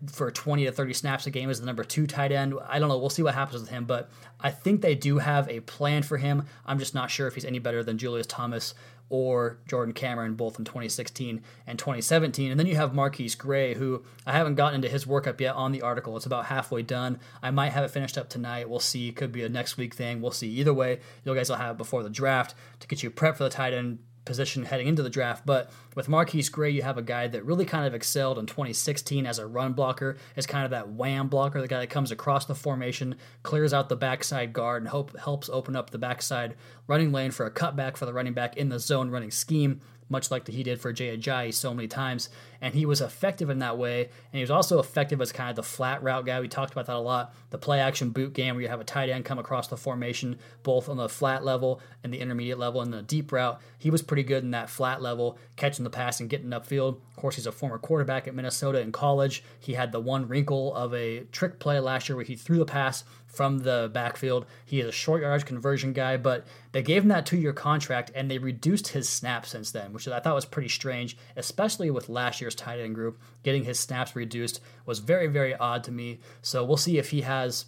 for 0.08 0.32
20 0.32 0.66
to 0.66 0.72
30 0.72 0.94
snaps 0.94 1.28
a 1.28 1.32
game 1.32 1.50
as 1.50 1.60
the 1.60 1.66
number 1.66 1.84
two 1.84 2.08
tight 2.08 2.32
end. 2.32 2.54
I 2.68 2.80
don't 2.80 2.90
know. 2.90 2.98
We'll 2.98 3.10
see 3.10 3.24
what 3.24 3.36
happens 3.36 3.62
with 3.62 3.70
him, 3.70 3.86
but 3.86 4.10
I 4.40 4.52
think 4.52 4.82
they 4.82 4.96
do 4.96 5.18
have 5.18 5.50
a 5.50 5.60
plan 5.62 6.04
for 6.04 6.18
him. 6.18 6.46
I'm 6.66 6.80
just 6.80 6.96
not 6.96 7.10
sure 7.10 7.28
if 7.28 7.36
he's 7.36 7.46
any 7.46 7.60
better 7.60 7.84
than 7.84 7.98
Julius 7.98 8.28
Thomas 8.28 8.74
or 9.10 9.60
Jordan 9.68 9.94
Cameron, 9.94 10.36
both 10.36 10.60
in 10.60 10.66
2016 10.66 11.42
and 11.66 11.80
2017. 11.80 12.52
And 12.52 12.60
then 12.60 12.68
you 12.68 12.76
have 12.76 12.92
MarQueis 12.92 13.38
Gray, 13.38 13.74
who 13.74 14.04
I 14.26 14.34
haven't 14.34 14.56
gotten 14.56 14.76
into 14.76 14.90
his 14.90 15.06
workup 15.06 15.40
yet 15.40 15.56
on 15.56 15.72
the 15.72 15.82
article. 15.82 16.16
It's 16.16 16.26
about 16.26 16.46
halfway 16.46 16.84
done. 16.84 17.20
I 17.42 17.52
might 17.52 17.72
have 17.72 17.84
it 17.84 17.92
finished 17.92 18.18
up 18.18 18.30
tonight. 18.30 18.70
We'll 18.70 18.80
see. 18.80 19.12
Could 19.12 19.32
be 19.32 19.44
a 19.44 19.50
next 19.50 19.78
week 19.78 19.94
thing. 19.96 20.22
We'll 20.22 20.32
see. 20.32 20.50
Either 20.50 20.74
way, 20.74 21.00
you 21.24 21.34
guys 21.34 21.50
will 21.50 21.58
have 21.58 21.76
it 21.76 21.78
before 21.78 22.04
the 22.04 22.10
draft 22.10 22.54
to 22.80 22.88
get 22.88 23.04
you 23.04 23.10
prepped 23.10 23.38
for 23.38 23.44
the 23.44 23.50
tight 23.50 23.74
end 23.74 24.00
position 24.26 24.66
heading 24.66 24.88
into 24.88 25.04
the 25.04 25.10
draft. 25.10 25.46
But 25.46 25.72
with 25.96 26.08
MarQueis 26.08 26.52
Gray, 26.52 26.70
you 26.70 26.82
have 26.82 26.98
a 26.98 27.02
guy 27.02 27.28
that 27.28 27.46
really 27.46 27.66
kind 27.66 27.86
of 27.86 27.94
excelled 27.94 28.38
in 28.38 28.46
2016 28.46 29.26
as 29.26 29.40
a 29.40 29.48
run 29.48 29.74
blocker, 29.74 30.18
as 30.36 30.46
kind 30.46 30.66
of 30.66 30.72
that 30.72 30.90
wham 30.90 31.28
blocker, 31.28 31.62
the 31.62 31.68
guy 31.68 31.80
that 31.80 31.90
comes 31.90 32.12
across 32.12 32.46
the 32.46 32.56
formation, 32.56 33.16
clears 33.44 33.74
out 33.74 33.90
the 33.90 33.96
backside 33.96 34.54
guard, 34.54 34.84
and 34.84 34.90
hope, 34.90 35.18
helps 35.18 35.50
open 35.50 35.76
up 35.76 35.90
the 35.90 35.98
backside 35.98 36.56
running 36.88 37.12
lane 37.12 37.32
for 37.32 37.46
a 37.46 37.52
cutback 37.52 37.98
for 37.98 38.06
the 38.06 38.14
running 38.14 38.34
back 38.34 38.58
in 38.58 38.70
the 38.70 38.80
zone 38.80 39.10
running 39.10 39.32
scheme 39.32 39.82
much 40.10 40.32
like 40.32 40.48
he 40.48 40.64
did 40.64 40.82
for 40.82 40.92
Jay 40.92 41.16
Ajayi 41.16 41.54
so 41.54 41.74
many 41.74 41.88
times. 41.88 42.30
And 42.62 42.74
he 42.74 42.86
was 42.86 43.02
effective 43.02 43.50
in 43.50 43.60
that 43.60 43.78
way. 43.78 44.04
And 44.04 44.34
he 44.34 44.42
was 44.42 44.52
also 44.52 44.80
effective 44.80 45.22
as 45.22 45.32
kind 45.32 45.50
of 45.50 45.56
the 45.56 45.64
flat 45.64 46.04
route 46.04 46.26
guy. 46.26 46.40
We 46.40 46.48
talked 46.48 46.72
about 46.72 46.88
that 46.88 46.96
a 46.96 47.00
lot. 47.00 47.34
The 47.52 47.58
play 47.58 47.80
action 47.80 48.10
boot 48.10 48.34
game 48.34 48.56
where 48.56 48.62
you 48.62 48.68
have 48.68 48.82
a 48.82 48.86
tight 48.86 49.10
end 49.10 49.26
come 49.26 49.40
across 49.40 49.68
the 49.68 49.78
formation, 49.78 50.38
both 50.64 50.90
on 50.90 50.98
the 50.98 51.10
flat 51.10 51.44
level 51.44 51.82
and 52.04 52.14
the 52.14 52.20
intermediate 52.20 52.60
level 52.60 52.82
and 52.82 52.94
the 52.94 53.02
deep 53.02 53.32
route. 53.32 53.60
He 53.78 53.90
was 53.90 54.02
pretty 54.02 54.24
good 54.24 54.44
in 54.44 54.52
that 54.52 54.70
flat 54.70 55.02
level, 55.02 55.38
catching 55.56 55.84
the 55.84 55.90
pass 55.90 56.20
and 56.20 56.30
getting 56.30 56.50
upfield. 56.50 56.98
Of 57.10 57.16
course, 57.16 57.36
he's 57.36 57.48
a 57.48 57.52
former 57.52 57.78
quarterback 57.78 58.28
at 58.28 58.36
Minnesota 58.36 58.80
in 58.80 58.92
college. 58.92 59.44
He 59.60 59.74
had 59.74 59.92
the 59.92 60.00
one 60.00 60.28
wrinkle 60.28 60.76
of 60.76 60.94
a 60.94 61.22
trick 61.32 61.60
play 61.60 61.80
last 61.80 62.10
year 62.10 62.16
where 62.16 62.26
he 62.26 62.36
threw 62.36 62.58
the 62.58 62.66
pass 62.66 63.04
from 63.28 63.60
the 63.60 63.90
backfield. 63.94 64.46
He 64.66 64.80
is 64.80 64.88
a 64.88 64.92
short 64.92 65.22
yardage 65.22 65.46
conversion 65.46 65.94
guy, 65.94 66.18
but 66.18 66.46
They 66.72 66.84
gave 66.84 67.02
him 67.02 67.10
that 67.10 67.26
two 67.26 67.38
year 67.38 67.54
contract 67.54 68.12
and 68.14 68.30
they 68.30 68.38
reduced 68.38 68.90
his 68.90 69.10
snaps 69.10 69.50
since 69.50 69.72
then, 69.72 69.92
which 69.92 70.08
I 70.08 70.20
thought 70.20 70.36
was 70.36 70.46
pretty 70.46 70.70
strange, 70.70 71.18
especially 71.36 71.90
with 71.90 72.10
last 72.10 72.42
year's 72.42 72.49
tight 72.56 72.80
end 72.80 72.96
group. 72.96 73.20
Getting 73.44 73.64
his 73.64 73.80
snaps 73.80 74.16
reduced 74.16 74.62
was 74.86 75.00
very, 75.00 75.28
very 75.28 75.56
odd 75.56 75.84
to 75.86 75.92
me. 75.92 76.20
So 76.42 76.64
we'll 76.64 76.78
see 76.78 76.98
if 76.98 77.12
he 77.12 77.22
has 77.22 77.66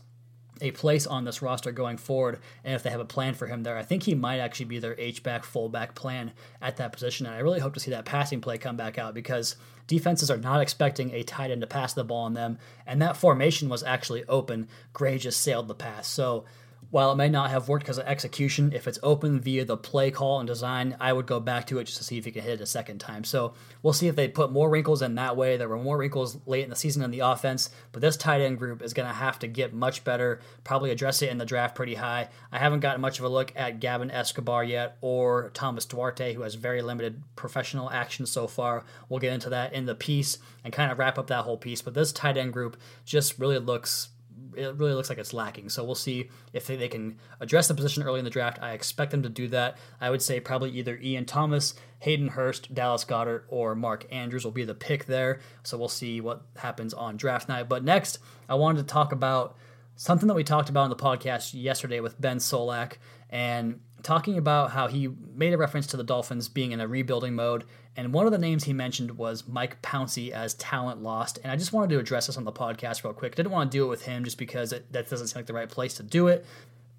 a 0.61 0.71
place 0.71 1.07
on 1.07 1.25
this 1.25 1.41
roster 1.41 1.71
going 1.71 1.97
forward 1.97 2.39
and 2.63 2.75
if 2.75 2.83
they 2.83 2.91
have 2.91 2.99
a 2.99 3.05
plan 3.05 3.33
for 3.33 3.47
him 3.47 3.63
there. 3.63 3.77
I 3.77 3.83
think 3.83 4.03
he 4.03 4.13
might 4.13 4.39
actually 4.39 4.67
be 4.67 4.79
their 4.79 4.95
H-back, 4.99 5.43
fullback 5.43 5.95
plan 5.95 6.33
at 6.61 6.77
that 6.77 6.93
position. 6.93 7.25
And 7.25 7.35
I 7.35 7.39
really 7.39 7.59
hope 7.59 7.73
to 7.73 7.79
see 7.79 7.91
that 7.91 8.05
passing 8.05 8.41
play 8.41 8.57
come 8.59 8.77
back 8.77 8.99
out 8.99 9.15
because 9.15 9.55
defenses 9.87 10.29
are 10.29 10.37
not 10.37 10.61
expecting 10.61 11.11
a 11.11 11.23
tight 11.23 11.51
end 11.51 11.61
to 11.61 11.67
pass 11.67 11.93
the 11.93 12.03
ball 12.03 12.25
on 12.25 12.35
them. 12.35 12.59
And 12.85 13.01
that 13.01 13.17
formation 13.17 13.69
was 13.69 13.83
actually 13.83 14.23
open. 14.25 14.69
Gray 14.93 15.17
just 15.17 15.41
sailed 15.41 15.67
the 15.67 15.73
pass. 15.73 16.07
So 16.07 16.45
while 16.91 17.11
it 17.11 17.15
may 17.15 17.29
not 17.29 17.49
have 17.49 17.69
worked 17.69 17.85
because 17.85 17.97
of 17.97 18.05
execution, 18.05 18.73
if 18.73 18.85
it's 18.85 18.99
open 19.01 19.39
via 19.39 19.63
the 19.63 19.77
play 19.77 20.11
call 20.11 20.39
and 20.39 20.47
design, 20.47 20.95
I 20.99 21.13
would 21.13 21.25
go 21.25 21.39
back 21.39 21.65
to 21.67 21.79
it 21.79 21.85
just 21.85 21.97
to 21.97 22.03
see 22.03 22.17
if 22.17 22.25
he 22.25 22.31
can 22.31 22.43
hit 22.43 22.55
it 22.55 22.61
a 22.61 22.65
second 22.65 22.99
time. 22.99 23.23
So 23.23 23.53
we'll 23.81 23.93
see 23.93 24.09
if 24.09 24.15
they 24.17 24.27
put 24.27 24.51
more 24.51 24.69
wrinkles 24.69 25.01
in 25.01 25.15
that 25.15 25.37
way. 25.37 25.55
There 25.55 25.69
were 25.69 25.77
more 25.77 25.97
wrinkles 25.97 26.37
late 26.45 26.65
in 26.65 26.69
the 26.69 26.75
season 26.75 27.01
in 27.01 27.11
the 27.11 27.21
offense, 27.21 27.69
but 27.93 28.01
this 28.01 28.17
tight 28.17 28.41
end 28.41 28.59
group 28.59 28.81
is 28.81 28.93
going 28.93 29.07
to 29.07 29.15
have 29.15 29.39
to 29.39 29.47
get 29.47 29.73
much 29.73 30.03
better, 30.03 30.41
probably 30.65 30.91
address 30.91 31.21
it 31.21 31.29
in 31.29 31.37
the 31.37 31.45
draft 31.45 31.75
pretty 31.75 31.95
high. 31.95 32.27
I 32.51 32.59
haven't 32.59 32.81
gotten 32.81 32.99
much 32.99 33.19
of 33.19 33.25
a 33.25 33.29
look 33.29 33.53
at 33.55 33.79
Gavin 33.79 34.11
Escobar 34.11 34.65
yet 34.65 34.97
or 34.99 35.49
Thomas 35.53 35.85
Duarte, 35.85 36.33
who 36.33 36.41
has 36.41 36.55
very 36.55 36.81
limited 36.81 37.23
professional 37.37 37.89
action 37.89 38.25
so 38.25 38.47
far. 38.47 38.83
We'll 39.07 39.21
get 39.21 39.33
into 39.33 39.49
that 39.49 39.71
in 39.71 39.85
the 39.85 39.95
piece 39.95 40.39
and 40.61 40.73
kind 40.73 40.91
of 40.91 40.99
wrap 40.99 41.17
up 41.17 41.27
that 41.27 41.45
whole 41.45 41.57
piece. 41.57 41.81
But 41.81 41.93
this 41.93 42.11
tight 42.11 42.35
end 42.35 42.51
group 42.51 42.75
just 43.05 43.39
really 43.39 43.59
looks 43.59 44.09
it 44.55 44.75
really 44.75 44.93
looks 44.93 45.09
like 45.09 45.17
it's 45.17 45.33
lacking. 45.33 45.69
So 45.69 45.83
we'll 45.83 45.95
see 45.95 46.29
if 46.53 46.67
they, 46.67 46.75
they, 46.75 46.87
can 46.87 47.17
address 47.39 47.67
the 47.67 47.73
position 47.73 48.03
early 48.03 48.19
in 48.19 48.25
the 48.25 48.31
draft. 48.31 48.59
I 48.61 48.73
expect 48.73 49.11
them 49.11 49.23
to 49.23 49.29
do 49.29 49.47
that. 49.49 49.77
I 49.99 50.09
would 50.09 50.21
say 50.21 50.39
probably 50.39 50.71
either 50.71 50.97
Ian 51.01 51.25
Thomas, 51.25 51.73
Hayden 51.99 52.29
Hurst, 52.29 52.73
Dallas 52.73 53.05
Goedert, 53.05 53.43
or 53.47 53.75
Mark 53.75 54.05
Andrews 54.11 54.43
will 54.43 54.51
be 54.51 54.65
the 54.65 54.73
pick 54.73 55.05
there. 55.05 55.39
So 55.63 55.77
we'll 55.77 55.87
see 55.87 56.21
what 56.21 56.43
happens 56.57 56.93
on 56.93 57.17
draft 57.17 57.49
night. 57.49 57.69
But 57.69 57.83
next, 57.83 58.19
I 58.49 58.55
wanted 58.55 58.79
to 58.79 58.93
talk 58.93 59.11
about 59.11 59.55
something 59.95 60.27
that 60.27 60.33
we 60.33 60.43
talked 60.43 60.69
about 60.69 60.85
in 60.85 60.89
the 60.89 60.95
podcast 60.95 61.53
yesterday 61.53 61.99
with 61.99 62.19
Ben 62.19 62.37
Solak 62.37 62.93
and 63.29 63.79
talking 64.01 64.37
about 64.37 64.71
how 64.71 64.87
he 64.87 65.09
made 65.35 65.53
a 65.53 65.57
reference 65.57 65.87
to 65.87 65.97
the 65.97 66.03
Dolphins 66.03 66.47
being 66.47 66.71
in 66.71 66.79
a 66.79 66.87
rebuilding 66.87 67.35
mode 67.35 67.65
and 67.97 68.13
one 68.13 68.25
of 68.25 68.31
the 68.31 68.37
names 68.37 68.63
he 68.63 68.73
mentioned 68.73 69.17
was 69.17 69.47
Mike 69.47 69.81
Pouncey 69.81 70.31
as 70.31 70.53
talent 70.53 71.03
lost. 71.03 71.39
And 71.43 71.51
I 71.51 71.57
just 71.57 71.73
wanted 71.73 71.89
to 71.89 71.99
address 71.99 72.27
this 72.27 72.37
on 72.37 72.45
the 72.45 72.51
podcast 72.51 73.03
real 73.03 73.13
quick. 73.13 73.35
Didn't 73.35 73.51
want 73.51 73.69
to 73.69 73.77
do 73.77 73.85
it 73.85 73.89
with 73.89 74.03
him 74.03 74.23
just 74.23 74.37
because 74.37 74.71
it, 74.71 74.91
that 74.93 75.09
doesn't 75.09 75.27
seem 75.27 75.39
like 75.39 75.45
the 75.45 75.53
right 75.53 75.69
place 75.69 75.95
to 75.95 76.03
do 76.03 76.27
it. 76.27 76.45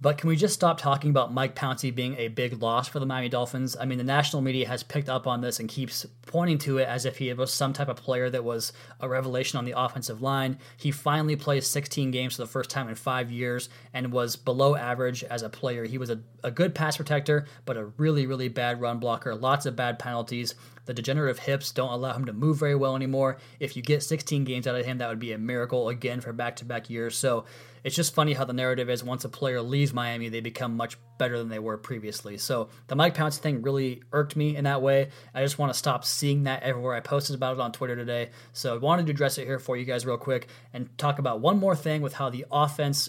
But 0.03 0.19
can 0.19 0.29
we 0.29 0.35
just 0.35 0.55
stop 0.55 0.79
talking 0.79 1.11
about 1.11 1.33
Mike 1.33 1.55
Pouncey 1.55 1.95
being 1.95 2.17
a 2.17 2.27
big 2.27 2.61
loss 2.61 2.89
for 2.89 2.99
the 2.99 3.07
Miami 3.07 3.29
Dolphins? 3.29 3.77
I 3.79 3.85
mean, 3.85 3.99
the 3.99 4.05
national 4.05 4.43
media 4.43 4.67
has 4.67 4.83
picked 4.83 5.09
up 5.09 5.29
on 5.29 5.43
this 5.43 5.61
and 5.61 5.69
keeps 5.69 6.05
pointing 6.27 6.59
to 6.59 6.79
it 6.79 6.89
as 6.89 7.05
if 7.05 7.19
he 7.19 7.33
was 7.33 7.53
some 7.53 7.73
type 7.73 7.89
of 7.89 7.99
player 7.99 8.29
that 8.29 8.43
was 8.43 8.73
a 8.99 9.09
revelation 9.09 9.61
on 9.61 9.65
the 9.65 9.79
offensive 9.79 10.21
line. 10.21 10.59
He 10.77 10.91
finally 10.91 11.37
played 11.37 11.63
16 11.63 12.11
games 12.11 12.35
for 12.35 12.43
the 12.43 12.49
first 12.49 12.69
time 12.69 12.89
in 12.89 12.97
five 12.97 13.31
years 13.31 13.69
and 13.95 14.13
was 14.13 14.35
below 14.35 14.75
average 14.75 15.23
as 15.23 15.43
a 15.43 15.49
player. 15.49 15.85
He 15.85 15.99
was 15.99 16.11
a, 16.11 16.19
a 16.43 16.51
good 16.51 16.75
pass 16.75 16.97
protector, 16.97 17.47
but 17.65 17.77
a 17.77 17.85
really, 17.85 18.27
really 18.27 18.49
bad 18.49 18.81
run 18.81 18.99
blocker, 18.99 19.37
lots 19.37 19.67
of 19.67 19.77
bad 19.77 20.01
penalties. 20.01 20.57
The 20.85 20.95
degenerative 20.95 21.39
hips 21.39 21.73
don't 21.73 21.93
allow 21.93 22.13
him 22.13 22.25
to 22.27 22.33
move 22.33 22.59
very 22.59 22.75
well 22.75 22.97
anymore. 22.97 23.39
If 23.61 23.77
you 23.77 23.83
get 23.83 24.03
16 24.03 24.45
games 24.45 24.67
out 24.67 24.75
of 24.75 24.85
him, 24.85 24.99
that 24.99 25.09
would 25.09 25.19
be 25.19 25.33
a 25.33 25.39
miracle 25.39 25.89
again 25.89 26.21
for 26.21 26.33
back 26.33 26.57
to 26.57 26.65
back 26.65 26.91
years. 26.91 27.17
So 27.17 27.45
it's 27.85 27.97
just 27.97 28.15
funny 28.15 28.33
how 28.33 28.45
the 28.45 28.53
narrative 28.53 28.89
is 28.89 29.03
once 29.03 29.25
a 29.25 29.29
player 29.29 29.61
leaves 29.61 29.93
Miami, 29.93 30.29
they 30.29 30.41
become 30.41 30.77
much 30.77 30.97
better 31.19 31.39
than 31.39 31.49
they 31.49 31.59
were 31.59 31.77
previously. 31.77 32.39
So 32.39 32.69
the 32.87 32.97
Mike 32.97 33.15
Pouncey 33.15 33.39
thing 33.39 33.63
really 33.63 34.03
irked 34.13 34.37
me 34.37 34.57
in 34.57 34.65
that 34.65 34.83
way. 34.83 35.11
I 35.35 35.43
just 35.43 35.59
want 35.59 35.73
to 35.73 35.79
stop 35.79 36.05
seeing 36.05 36.45
that 36.45 36.63
everywhere. 36.63 36.95
I 36.95 37.01
posted 37.01 37.35
about 37.37 37.55
it 37.55 37.61
on 37.61 37.73
Twitter 37.73 37.97
today. 37.97 38.31
So 38.53 38.75
I 38.75 38.79
wanted 38.79 39.07
to 39.07 39.13
address 39.13 39.39
it 39.39 39.47
here 39.47 39.59
for 39.59 39.77
you 39.77 39.85
guys 39.85 40.07
real 40.07 40.17
quick 40.17 40.49
and 40.73 40.97
talk 40.99 41.19
about 41.19 41.41
one 41.41 41.59
more 41.59 41.77
thing 41.77 42.03
with 42.03 42.15
how 42.15 42.31
the 42.31 42.47
offense 42.51 43.09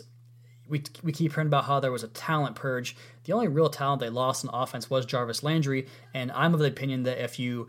we, 0.68 0.84
we 1.04 1.12
keep 1.12 1.34
hearing 1.34 1.48
about 1.48 1.66
how 1.66 1.80
there 1.80 1.92
was 1.92 2.04
a 2.04 2.08
talent 2.08 2.56
purge. 2.56 2.96
The 3.26 3.34
only 3.34 3.48
real 3.48 3.70
talent 3.70 4.02
they 4.02 4.10
lost 4.10 4.44
in 4.44 4.50
offense 4.54 4.90
was 4.90 5.06
Jarvis 5.06 5.44
Landry, 5.44 5.88
and 6.14 6.32
I'm 6.32 6.54
of 6.54 6.60
the 6.60 6.68
opinion 6.68 7.04
that 7.04 7.24
if 7.24 7.40
you 7.40 7.68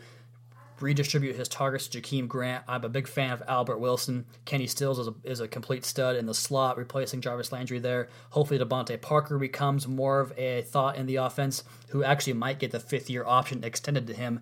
redistribute 0.80 1.36
his 1.36 1.48
targets 1.48 1.88
to 1.88 2.00
Jakeem 2.00 2.28
Grant. 2.28 2.64
I'm 2.66 2.84
a 2.84 2.88
big 2.88 3.06
fan 3.06 3.30
of 3.30 3.42
Albert 3.46 3.78
Wilson. 3.78 4.26
Kenny 4.44 4.66
Stills 4.66 4.98
is 4.98 5.08
a, 5.08 5.14
is 5.22 5.40
a 5.40 5.48
complete 5.48 5.84
stud 5.84 6.16
in 6.16 6.26
the 6.26 6.34
slot, 6.34 6.76
replacing 6.76 7.20
Jarvis 7.20 7.52
Landry 7.52 7.78
there. 7.78 8.08
Hopefully, 8.30 8.58
DeVante 8.58 9.00
Parker 9.00 9.38
becomes 9.38 9.86
more 9.86 10.20
of 10.20 10.32
a 10.36 10.62
thought 10.62 10.96
in 10.96 11.06
the 11.06 11.16
offense, 11.16 11.64
who 11.88 12.02
actually 12.02 12.32
might 12.32 12.58
get 12.58 12.72
the 12.72 12.80
fifth 12.80 13.08
year 13.08 13.24
option 13.24 13.62
extended 13.62 14.06
to 14.08 14.14
him 14.14 14.40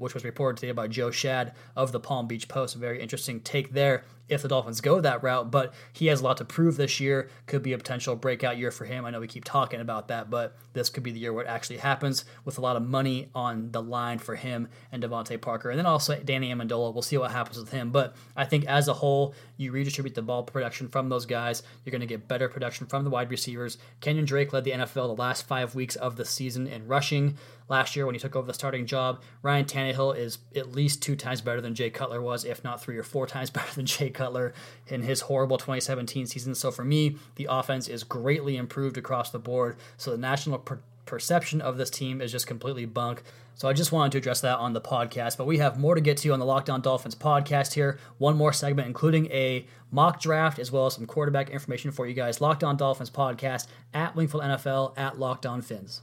which 0.00 0.14
was 0.14 0.24
reported 0.24 0.58
today 0.60 0.72
by 0.72 0.88
Joe 0.88 1.10
Schad 1.10 1.52
of 1.76 1.92
the 1.92 2.00
Palm 2.00 2.26
Beach 2.26 2.48
Post. 2.48 2.76
Very 2.76 3.00
interesting 3.00 3.40
take 3.40 3.72
there 3.72 4.04
if 4.30 4.42
the 4.42 4.48
Dolphins 4.48 4.80
go 4.80 5.00
that 5.00 5.22
route, 5.22 5.50
but 5.50 5.74
he 5.92 6.06
has 6.06 6.20
a 6.20 6.24
lot 6.24 6.36
to 6.36 6.44
prove 6.44 6.76
this 6.76 7.00
year. 7.00 7.28
Could 7.46 7.62
be 7.62 7.72
a 7.72 7.78
potential 7.78 8.14
breakout 8.14 8.56
year 8.56 8.70
for 8.70 8.84
him. 8.84 9.04
I 9.04 9.10
know 9.10 9.20
we 9.20 9.26
keep 9.26 9.44
talking 9.44 9.80
about 9.80 10.08
that, 10.08 10.30
but 10.30 10.56
this 10.72 10.88
could 10.88 11.02
be 11.02 11.10
the 11.10 11.18
year 11.18 11.32
where 11.32 11.44
it 11.44 11.48
actually 11.48 11.78
happens 11.78 12.24
with 12.44 12.56
a 12.56 12.60
lot 12.60 12.76
of 12.76 12.86
money 12.86 13.28
on 13.34 13.72
the 13.72 13.82
line 13.82 14.18
for 14.18 14.36
him 14.36 14.68
and 14.92 15.02
DeVante 15.02 15.40
Parker. 15.40 15.70
And 15.70 15.78
then 15.78 15.86
also 15.86 16.16
Danny 16.16 16.54
Amendola. 16.54 16.94
We'll 16.94 17.02
see 17.02 17.18
what 17.18 17.32
happens 17.32 17.58
with 17.58 17.72
him. 17.72 17.90
But 17.90 18.14
I 18.36 18.44
think 18.44 18.64
as 18.66 18.86
a 18.86 18.94
whole, 18.94 19.34
you 19.56 19.72
redistribute 19.72 20.14
the 20.14 20.22
ball 20.22 20.44
production 20.44 20.88
from 20.88 21.08
those 21.08 21.26
guys. 21.26 21.64
You're 21.84 21.90
going 21.90 22.00
to 22.00 22.06
get 22.06 22.28
better 22.28 22.48
production 22.48 22.86
from 22.86 23.02
the 23.02 23.10
wide 23.10 23.30
receivers. 23.30 23.78
Kenyan 24.00 24.26
Drake 24.26 24.52
led 24.52 24.62
the 24.62 24.70
NFL 24.70 25.16
the 25.16 25.22
last 25.22 25.46
five 25.46 25.74
weeks 25.74 25.96
of 25.96 26.14
the 26.14 26.24
season 26.24 26.68
in 26.68 26.86
rushing 26.86 27.36
last 27.70 27.96
year 27.96 28.04
when 28.04 28.14
he 28.14 28.18
took 28.18 28.36
over 28.36 28.46
the 28.46 28.52
starting 28.52 28.84
job. 28.84 29.22
Ryan 29.42 29.64
Tannehill 29.64 30.18
is 30.18 30.38
at 30.54 30.72
least 30.72 31.02
two 31.02 31.16
times 31.16 31.40
better 31.40 31.60
than 31.60 31.74
Jay 31.74 31.88
Cutler 31.88 32.20
was, 32.20 32.44
if 32.44 32.62
not 32.62 32.82
three 32.82 32.98
or 32.98 33.02
four 33.02 33.26
times 33.26 33.48
better 33.50 33.72
than 33.74 33.86
Jay 33.86 34.10
Cutler 34.10 34.52
in 34.88 35.02
his 35.02 35.22
horrible 35.22 35.56
2017 35.56 36.26
season. 36.26 36.54
So 36.54 36.70
for 36.70 36.84
me, 36.84 37.16
the 37.36 37.46
offense 37.48 37.88
is 37.88 38.04
greatly 38.04 38.56
improved 38.58 38.98
across 38.98 39.30
the 39.30 39.38
board. 39.38 39.76
So 39.96 40.10
the 40.10 40.18
national 40.18 40.58
per- 40.58 40.80
perception 41.06 41.60
of 41.60 41.76
this 41.76 41.90
team 41.90 42.20
is 42.20 42.30
just 42.30 42.46
completely 42.46 42.84
bunk. 42.84 43.22
So 43.54 43.68
I 43.68 43.72
just 43.72 43.92
wanted 43.92 44.12
to 44.12 44.18
address 44.18 44.40
that 44.40 44.58
on 44.58 44.72
the 44.72 44.80
podcast. 44.80 45.36
But 45.36 45.46
we 45.46 45.58
have 45.58 45.78
more 45.78 45.94
to 45.94 46.00
get 46.00 46.16
to 46.18 46.32
on 46.32 46.38
the 46.38 46.46
Locked 46.46 46.70
On 46.70 46.80
Dolphins 46.80 47.14
podcast 47.14 47.74
here. 47.74 47.98
One 48.18 48.36
more 48.36 48.52
segment, 48.52 48.86
including 48.88 49.26
a 49.26 49.66
mock 49.90 50.20
draft 50.20 50.58
as 50.58 50.72
well 50.72 50.86
as 50.86 50.94
some 50.94 51.06
quarterback 51.06 51.50
information 51.50 51.90
for 51.90 52.06
you 52.06 52.14
guys. 52.14 52.40
Locked 52.40 52.64
On 52.64 52.76
Dolphins 52.76 53.10
podcast 53.10 53.66
at 53.92 54.16
Wingfield 54.16 54.42
NFL 54.42 54.96
at 54.96 55.18
Locked 55.18 55.46
On 55.46 55.60
Fins. 55.60 56.02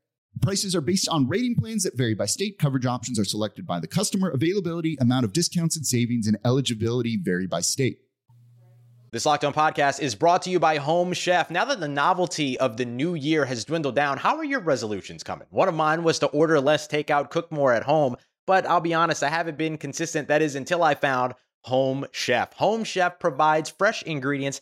Prices 0.39 0.75
are 0.75 0.81
based 0.81 1.09
on 1.09 1.27
rating 1.27 1.55
plans 1.55 1.83
that 1.83 1.97
vary 1.97 2.15
by 2.15 2.25
state. 2.25 2.57
Coverage 2.57 2.85
options 2.85 3.19
are 3.19 3.25
selected 3.25 3.67
by 3.67 3.79
the 3.79 3.87
customer. 3.87 4.29
Availability, 4.29 4.97
amount 4.99 5.25
of 5.25 5.33
discounts 5.33 5.75
and 5.75 5.85
savings, 5.85 6.25
and 6.25 6.37
eligibility 6.45 7.17
vary 7.21 7.47
by 7.47 7.61
state. 7.61 7.99
This 9.11 9.25
Locked 9.25 9.43
On 9.43 9.53
podcast 9.53 9.99
is 9.99 10.15
brought 10.15 10.43
to 10.43 10.49
you 10.49 10.57
by 10.57 10.77
Home 10.77 11.11
Chef. 11.11 11.51
Now 11.51 11.65
that 11.65 11.81
the 11.81 11.87
novelty 11.89 12.57
of 12.57 12.77
the 12.77 12.85
new 12.85 13.13
year 13.13 13.43
has 13.43 13.65
dwindled 13.65 13.93
down, 13.93 14.17
how 14.17 14.37
are 14.37 14.43
your 14.45 14.61
resolutions 14.61 15.21
coming? 15.21 15.47
One 15.49 15.67
of 15.67 15.75
mine 15.75 16.03
was 16.03 16.17
to 16.19 16.27
order 16.27 16.61
less 16.61 16.87
takeout, 16.87 17.29
cook 17.29 17.51
more 17.51 17.73
at 17.73 17.83
home, 17.83 18.15
but 18.47 18.65
I'll 18.65 18.79
be 18.79 18.93
honest, 18.93 19.21
I 19.21 19.27
haven't 19.27 19.57
been 19.57 19.77
consistent. 19.77 20.29
That 20.29 20.41
is 20.41 20.55
until 20.55 20.81
I 20.81 20.95
found 20.95 21.33
Home 21.65 22.05
Chef. 22.13 22.53
Home 22.53 22.85
Chef 22.85 23.19
provides 23.19 23.69
fresh 23.69 24.01
ingredients 24.03 24.61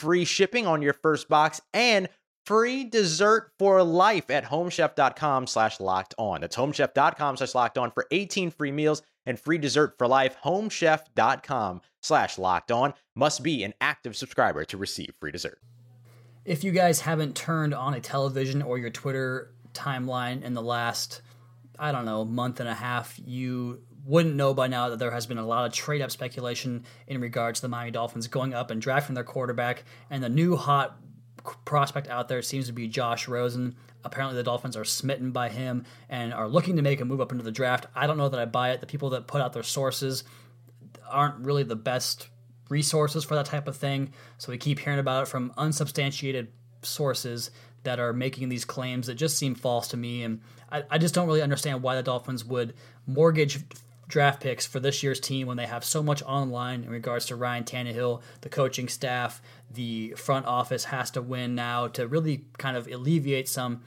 free 0.00 0.24
shipping 0.24 0.66
on 0.66 0.80
your 0.82 0.94
first 0.94 1.28
box 1.28 1.60
and 1.74 2.08
free 2.46 2.84
dessert 2.84 3.52
for 3.58 3.82
life 3.82 4.30
at 4.30 4.44
homechef.com 4.44 5.46
slash 5.46 5.78
locked 5.78 6.14
on. 6.18 6.40
That's 6.40 6.56
homechef.com 6.56 7.36
slash 7.36 7.54
locked 7.54 7.78
on 7.78 7.90
for 7.90 8.06
18 8.10 8.50
free 8.50 8.72
meals 8.72 9.02
and 9.26 9.38
free 9.38 9.58
dessert 9.58 9.94
for 9.98 10.08
life. 10.08 10.36
Homechef.com 10.42 11.82
slash 12.00 12.38
locked 12.38 12.72
on 12.72 12.94
must 13.14 13.42
be 13.42 13.62
an 13.62 13.74
active 13.80 14.16
subscriber 14.16 14.64
to 14.64 14.76
receive 14.76 15.12
free 15.20 15.30
dessert. 15.30 15.58
If 16.46 16.64
you 16.64 16.72
guys 16.72 17.02
haven't 17.02 17.36
turned 17.36 17.74
on 17.74 17.92
a 17.92 18.00
television 18.00 18.62
or 18.62 18.78
your 18.78 18.90
Twitter 18.90 19.52
timeline 19.74 20.42
in 20.42 20.54
the 20.54 20.62
last, 20.62 21.20
I 21.78 21.92
don't 21.92 22.06
know, 22.06 22.24
month 22.24 22.60
and 22.60 22.68
a 22.68 22.74
half, 22.74 23.20
you 23.22 23.82
wouldn't 24.04 24.34
know 24.34 24.54
by 24.54 24.66
now 24.66 24.88
that 24.88 24.98
there 24.98 25.10
has 25.10 25.26
been 25.26 25.38
a 25.38 25.46
lot 25.46 25.66
of 25.66 25.72
trade 25.72 26.00
up 26.00 26.10
speculation 26.10 26.84
in 27.06 27.20
regards 27.20 27.60
to 27.60 27.66
the 27.66 27.68
Miami 27.68 27.90
Dolphins 27.90 28.26
going 28.26 28.54
up 28.54 28.70
and 28.70 28.80
drafting 28.80 29.14
their 29.14 29.24
quarterback. 29.24 29.84
And 30.08 30.22
the 30.22 30.28
new 30.28 30.56
hot 30.56 30.96
prospect 31.64 32.08
out 32.08 32.28
there 32.28 32.42
seems 32.42 32.66
to 32.66 32.72
be 32.72 32.88
Josh 32.88 33.28
Rosen. 33.28 33.76
Apparently, 34.04 34.36
the 34.36 34.42
Dolphins 34.42 34.76
are 34.76 34.84
smitten 34.84 35.30
by 35.32 35.48
him 35.48 35.84
and 36.08 36.32
are 36.32 36.48
looking 36.48 36.76
to 36.76 36.82
make 36.82 37.00
a 37.00 37.04
move 37.04 37.20
up 37.20 37.32
into 37.32 37.44
the 37.44 37.52
draft. 37.52 37.86
I 37.94 38.06
don't 38.06 38.16
know 38.18 38.28
that 38.28 38.40
I 38.40 38.46
buy 38.46 38.70
it. 38.70 38.80
The 38.80 38.86
people 38.86 39.10
that 39.10 39.26
put 39.26 39.40
out 39.40 39.52
their 39.52 39.62
sources 39.62 40.24
aren't 41.08 41.44
really 41.44 41.62
the 41.62 41.76
best 41.76 42.28
resources 42.68 43.24
for 43.24 43.34
that 43.34 43.46
type 43.46 43.68
of 43.68 43.76
thing. 43.76 44.12
So 44.38 44.52
we 44.52 44.58
keep 44.58 44.78
hearing 44.78 44.98
about 44.98 45.24
it 45.24 45.28
from 45.28 45.52
unsubstantiated 45.56 46.48
sources 46.82 47.50
that 47.82 47.98
are 47.98 48.12
making 48.12 48.48
these 48.48 48.64
claims 48.64 49.06
that 49.06 49.14
just 49.14 49.36
seem 49.36 49.54
false 49.54 49.88
to 49.88 49.96
me. 49.96 50.22
And 50.22 50.40
I, 50.70 50.84
I 50.90 50.98
just 50.98 51.14
don't 51.14 51.26
really 51.26 51.42
understand 51.42 51.82
why 51.82 51.96
the 51.96 52.02
Dolphins 52.02 52.44
would 52.44 52.74
mortgage 53.06 53.60
draft 54.10 54.42
picks 54.42 54.66
for 54.66 54.80
this 54.80 55.02
year's 55.02 55.20
team 55.20 55.46
when 55.46 55.56
they 55.56 55.66
have 55.66 55.84
so 55.84 56.02
much 56.02 56.22
online 56.24 56.84
in 56.84 56.90
regards 56.90 57.26
to 57.26 57.36
Ryan 57.36 57.64
Tannehill, 57.64 58.20
the 58.42 58.48
coaching 58.48 58.88
staff, 58.88 59.40
the 59.70 60.14
front 60.16 60.46
office 60.46 60.84
has 60.84 61.10
to 61.12 61.22
win 61.22 61.54
now 61.54 61.86
to 61.88 62.06
really 62.06 62.44
kind 62.58 62.76
of 62.76 62.86
alleviate 62.88 63.48
some 63.48 63.82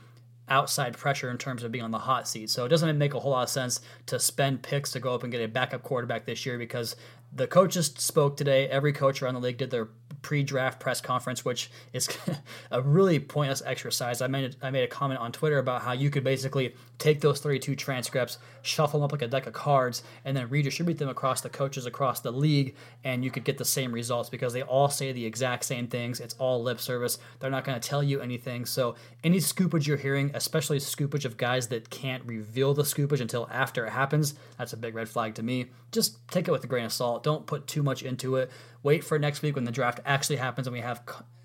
outside 0.50 0.98
pressure 0.98 1.30
in 1.30 1.38
terms 1.38 1.64
of 1.64 1.72
being 1.72 1.84
on 1.84 1.92
the 1.92 2.00
hot 2.00 2.28
seat. 2.28 2.50
So 2.50 2.66
it 2.66 2.70
doesn't 2.70 2.98
make 2.98 3.14
a 3.14 3.20
whole 3.20 3.32
lot 3.32 3.44
of 3.44 3.50
sense 3.50 3.80
to 4.08 4.20
spend 4.20 4.62
picks 4.62 4.92
to 4.92 5.00
go 5.00 5.14
up 5.14 5.24
and 5.24 5.32
get 5.32 5.42
a 5.42 5.48
backup 5.48 5.84
quarterback 5.84 6.26
this 6.26 6.46
year 6.46 6.58
because 6.58 6.96
the 7.32 7.48
coaches 7.48 7.94
spoke 7.98 8.38
today. 8.38 8.68
Every 8.68 8.94
coach 8.94 9.22
around 9.22 9.36
the 9.36 9.40
league 9.40 9.58
did 9.58 9.72
their 9.72 9.88
pre-draft 10.24 10.80
press 10.80 11.02
conference, 11.02 11.46
which 11.46 11.70
is 11.92 12.10
a 12.72 12.82
really 12.82 13.20
pointless 13.20 13.62
exercise. 13.64 14.22
I 14.22 14.28
made 14.28 14.56
I 14.62 14.72
made 14.72 14.84
a 14.84 14.88
comment 14.88 15.20
on 15.20 15.32
Twitter 15.32 15.60
about 15.60 15.84
how 15.84 15.92
you 15.92 16.10
could 16.10 16.24
basically 16.24 16.74
take 16.98 17.22
those 17.22 17.40
32 17.40 17.76
transcripts, 17.76 18.38
shuffle 18.62 19.00
them 19.00 19.06
up 19.06 19.12
like 19.12 19.22
a 19.22 19.28
deck 19.28 19.46
of 19.46 19.54
cards, 19.54 20.04
and 20.26 20.36
then 20.36 20.50
redistribute 20.50 20.98
them 20.98 21.10
across 21.10 21.42
the 21.42 21.50
coaches 21.50 21.86
across 21.86 22.22
the 22.22 22.32
league, 22.32 22.76
and 23.04 23.24
you 23.24 23.30
could 23.30 23.44
get 23.44 23.58
the 23.58 23.66
same 23.66 23.92
results 23.92 24.30
because 24.30 24.54
they 24.54 24.64
all 24.64 24.90
say 24.90 25.12
the 25.12 25.26
exact 25.26 25.66
same 25.66 25.88
things. 25.88 26.20
It's 26.20 26.36
all 26.36 26.64
lip 26.64 26.80
service. 26.80 27.20
They're 27.40 27.52
not 27.52 27.66
going 27.66 27.80
to 27.80 27.88
tell 27.88 28.02
you 28.02 28.22
anything. 28.22 28.66
So 28.66 28.96
any 29.24 29.40
scoopage 29.40 29.86
you're 29.86 29.98
hearing, 29.98 30.32
especially 30.34 30.80
scoopage 30.80 31.26
of 31.26 31.36
guys 31.38 31.68
that 31.68 31.90
can't 31.90 32.24
reveal 32.26 32.74
the 32.74 32.84
scoopage 32.84 33.20
until 33.20 33.50
after 33.52 33.86
it 33.86 33.92
happens, 33.92 34.36
that's 34.58 34.74
a 34.74 34.78
big 34.78 34.96
red 34.96 35.10
flag 35.10 35.36
to 35.36 35.44
me. 35.44 35.68
Just 35.92 36.26
take 36.30 36.48
it 36.48 36.52
with 36.52 36.64
a 36.64 36.68
grain 36.68 36.86
of 36.86 36.94
salt. 36.94 37.24
Don't 37.24 37.46
put 37.46 37.68
too 37.68 37.84
much 37.84 38.02
into 38.02 38.38
it. 38.38 38.50
Wait 38.84 39.04
for 39.04 39.18
next 39.18 39.42
week 39.42 39.56
when 39.56 39.64
the 39.64 39.72
draft 39.72 40.00
actually 40.06 40.36
happens 40.36 40.68
and 40.68 40.74
we 40.74 40.82
have 40.82 41.02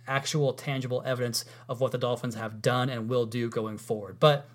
actual 0.07 0.53
tangible 0.53 1.03
evidence 1.07 1.45
of 1.69 1.81
what 1.81 1.93
the 1.93 1.99
Dolphins 1.99 2.35
have 2.35 2.61
done 2.61 2.91
and 2.91 3.09
will 3.09 3.27
do 3.27 3.49
going 3.49 3.79
forward. 3.79 4.19
But 4.19 4.49